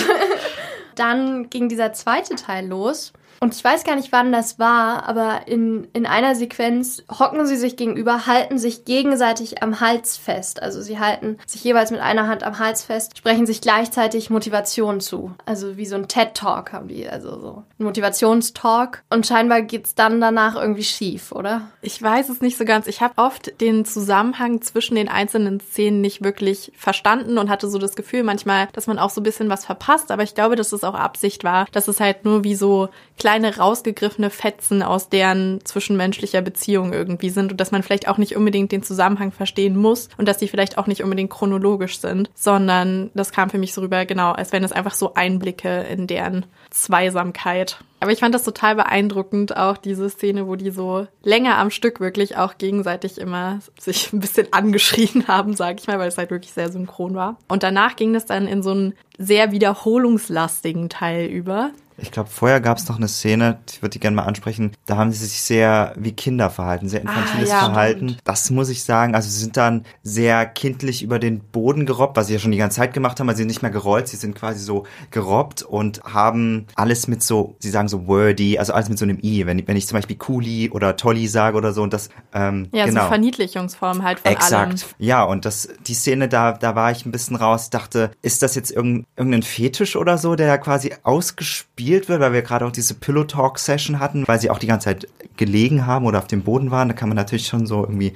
Dann 0.94 1.48
ging 1.50 1.68
dieser 1.68 1.92
zweite 1.92 2.34
Teil 2.34 2.66
los. 2.66 3.12
Und 3.40 3.54
ich 3.54 3.62
weiß 3.62 3.84
gar 3.84 3.96
nicht, 3.96 4.12
wann 4.12 4.32
das 4.32 4.58
war, 4.58 5.08
aber 5.08 5.42
in, 5.46 5.86
in 5.92 6.06
einer 6.06 6.34
Sequenz 6.34 7.04
hocken 7.18 7.46
sie 7.46 7.56
sich 7.56 7.76
gegenüber, 7.76 8.26
halten 8.26 8.58
sich 8.58 8.84
gegenseitig 8.84 9.62
am 9.62 9.80
Hals 9.80 10.16
fest. 10.16 10.62
Also 10.62 10.80
sie 10.82 10.98
halten 10.98 11.38
sich 11.46 11.62
jeweils 11.62 11.90
mit 11.90 12.00
einer 12.00 12.26
Hand 12.26 12.42
am 12.42 12.58
Hals 12.58 12.84
fest, 12.84 13.16
sprechen 13.16 13.46
sich 13.46 13.60
gleichzeitig 13.60 14.30
Motivation 14.30 15.00
zu. 15.00 15.32
Also 15.46 15.76
wie 15.76 15.86
so 15.86 15.94
ein 15.94 16.08
TED-Talk 16.08 16.72
haben 16.72 16.88
die, 16.88 17.08
also 17.08 17.38
so 17.38 17.64
ein 17.78 17.84
Motivationstalk. 17.84 19.04
Und 19.10 19.26
scheinbar 19.26 19.62
geht's 19.62 19.94
dann 19.94 20.20
danach 20.20 20.56
irgendwie 20.56 20.84
schief, 20.84 21.30
oder? 21.32 21.68
Ich 21.80 22.02
weiß 22.02 22.28
es 22.30 22.40
nicht 22.40 22.58
so 22.58 22.64
ganz. 22.64 22.86
Ich 22.88 23.00
habe 23.00 23.14
oft 23.16 23.60
den 23.60 23.84
Zusammenhang 23.84 24.62
zwischen 24.62 24.96
den 24.96 25.08
einzelnen 25.08 25.60
Szenen 25.60 26.00
nicht 26.00 26.24
wirklich 26.24 26.72
verstanden 26.76 27.38
und 27.38 27.50
hatte 27.50 27.68
so 27.68 27.78
das 27.78 27.94
Gefühl 27.94 28.24
manchmal, 28.24 28.68
dass 28.72 28.88
man 28.88 28.98
auch 28.98 29.10
so 29.10 29.20
ein 29.20 29.24
bisschen 29.24 29.48
was 29.48 29.64
verpasst. 29.64 30.10
Aber 30.10 30.24
ich 30.24 30.34
glaube, 30.34 30.56
dass 30.56 30.72
es 30.72 30.82
auch 30.82 30.94
Absicht 30.94 31.44
war, 31.44 31.66
dass 31.70 31.86
es 31.86 32.00
halt 32.00 32.24
nur 32.24 32.42
wie 32.42 32.56
so 32.56 32.88
kleine 33.28 33.58
rausgegriffene 33.58 34.30
Fetzen 34.30 34.82
aus 34.82 35.10
deren 35.10 35.60
zwischenmenschlicher 35.62 36.40
Beziehung 36.40 36.94
irgendwie 36.94 37.28
sind 37.28 37.50
und 37.52 37.60
dass 37.60 37.72
man 37.72 37.82
vielleicht 37.82 38.08
auch 38.08 38.16
nicht 38.16 38.36
unbedingt 38.36 38.72
den 38.72 38.82
Zusammenhang 38.82 39.32
verstehen 39.32 39.76
muss 39.76 40.08
und 40.16 40.26
dass 40.26 40.38
die 40.38 40.48
vielleicht 40.48 40.78
auch 40.78 40.86
nicht 40.86 41.04
unbedingt 41.04 41.28
chronologisch 41.28 41.98
sind, 41.98 42.30
sondern 42.34 43.10
das 43.12 43.30
kam 43.30 43.50
für 43.50 43.58
mich 43.58 43.74
so 43.74 43.82
rüber, 43.82 44.06
genau, 44.06 44.32
als 44.32 44.52
wären 44.52 44.64
es 44.64 44.72
einfach 44.72 44.94
so 44.94 45.12
Einblicke 45.12 45.80
in 45.90 46.06
deren 46.06 46.46
Zweisamkeit. 46.70 47.76
Aber 48.00 48.12
ich 48.12 48.20
fand 48.20 48.34
das 48.34 48.44
total 48.44 48.76
beeindruckend, 48.76 49.54
auch 49.58 49.76
diese 49.76 50.08
Szene, 50.08 50.46
wo 50.46 50.56
die 50.56 50.70
so 50.70 51.06
länger 51.22 51.58
am 51.58 51.70
Stück 51.70 52.00
wirklich 52.00 52.38
auch 52.38 52.56
gegenseitig 52.56 53.18
immer 53.18 53.58
sich 53.78 54.10
ein 54.14 54.20
bisschen 54.20 54.50
angeschrien 54.54 55.28
haben, 55.28 55.54
sag 55.54 55.80
ich 55.80 55.86
mal, 55.86 55.98
weil 55.98 56.08
es 56.08 56.16
halt 56.16 56.30
wirklich 56.30 56.54
sehr 56.54 56.72
synchron 56.72 57.14
war. 57.14 57.36
Und 57.46 57.62
danach 57.62 57.94
ging 57.94 58.14
es 58.14 58.24
dann 58.24 58.46
in 58.46 58.62
so 58.62 58.70
einen 58.70 58.94
sehr 59.18 59.52
wiederholungslastigen 59.52 60.88
Teil 60.88 61.26
über. 61.26 61.72
Ich 62.00 62.12
glaube, 62.12 62.30
vorher 62.30 62.60
gab 62.60 62.78
es 62.78 62.88
noch 62.88 62.96
eine 62.96 63.08
Szene, 63.08 63.58
ich 63.68 63.82
würde 63.82 63.94
die 63.94 63.98
gerne 64.00 64.14
mal 64.14 64.22
ansprechen. 64.22 64.70
Da 64.86 64.96
haben 64.96 65.10
sie 65.10 65.26
sich 65.26 65.42
sehr 65.42 65.94
wie 65.96 66.12
Kinder 66.12 66.48
verhalten, 66.48 66.88
sehr 66.88 67.00
infantiles 67.02 67.50
Ah, 67.50 67.52
ja, 67.54 67.58
Verhalten. 67.58 68.08
stimmt. 68.10 68.20
Das 68.24 68.50
muss 68.50 68.68
ich 68.68 68.84
sagen. 68.84 69.16
Also 69.16 69.28
sie 69.28 69.40
sind 69.40 69.56
dann 69.56 69.84
sehr 70.04 70.46
kindlich 70.46 71.02
über 71.02 71.18
den 71.18 71.40
Boden 71.40 71.86
gerobbt, 71.86 72.16
was 72.16 72.28
sie 72.28 72.34
ja 72.34 72.38
schon 72.38 72.52
die 72.52 72.58
ganze 72.58 72.76
Zeit 72.76 72.92
gemacht 72.94 73.18
haben. 73.18 73.28
Also 73.28 73.38
sie 73.38 73.42
sind 73.42 73.48
nicht 73.48 73.62
mehr 73.62 73.72
gerollt, 73.72 74.06
sie 74.06 74.16
sind 74.16 74.36
quasi 74.36 74.60
so 74.60 74.84
gerobbt 75.10 75.62
und 75.62 76.00
haben 76.04 76.66
alles 76.76 77.08
mit 77.08 77.22
so, 77.22 77.56
sie 77.58 77.70
sagen 77.70 77.88
so 77.88 78.06
wordy, 78.06 78.58
also 78.60 78.74
alles 78.74 78.88
mit 78.88 78.98
so 78.98 79.04
einem 79.04 79.18
i. 79.20 79.44
Wenn, 79.44 79.58
ich- 79.58 79.66
wenn 79.66 79.76
ich 79.76 79.88
zum 79.88 79.96
Beispiel 79.98 80.16
Cooli 80.16 80.70
oder 80.70 80.96
Tolly 80.96 81.26
sage 81.26 81.56
oder 81.56 81.72
so 81.72 81.82
und 81.82 81.92
das, 81.92 82.10
ähm, 82.32 82.68
Ja, 82.72 82.84
genau. 82.86 83.02
so 83.02 83.08
Verniedlichungsform 83.08 84.04
halt 84.04 84.20
von 84.20 84.30
Exakt. 84.30 84.52
allem. 84.52 84.76
Ja, 84.98 85.24
und 85.24 85.44
das, 85.44 85.68
die 85.86 85.94
Szene, 85.94 86.28
da, 86.28 86.52
da 86.52 86.76
war 86.76 86.92
ich 86.92 87.04
ein 87.06 87.10
bisschen 87.10 87.34
raus, 87.34 87.70
dachte, 87.70 88.12
ist 88.22 88.42
das 88.44 88.54
jetzt 88.54 88.70
irgendein, 88.70 89.04
irgendein 89.16 89.42
Fetisch 89.42 89.96
oder 89.96 90.16
so, 90.16 90.36
der 90.36 90.58
quasi 90.58 90.92
ausgespielt 91.02 91.87
gespielt 91.88 92.08
wird, 92.08 92.20
weil 92.20 92.32
wir 92.32 92.42
gerade 92.42 92.66
auch 92.66 92.70
diese 92.72 92.94
Pillow 92.94 93.24
Talk 93.24 93.58
Session 93.58 93.98
hatten, 93.98 94.26
weil 94.28 94.38
sie 94.40 94.50
auch 94.50 94.58
die 94.58 94.66
ganze 94.66 94.84
Zeit 94.86 95.08
gelegen 95.36 95.86
haben 95.86 96.04
oder 96.06 96.18
auf 96.18 96.26
dem 96.26 96.42
Boden 96.42 96.70
waren. 96.70 96.88
Da 96.88 96.94
kann 96.94 97.08
man 97.08 97.16
natürlich 97.16 97.46
schon 97.46 97.66
so 97.66 97.80
irgendwie 97.82 98.12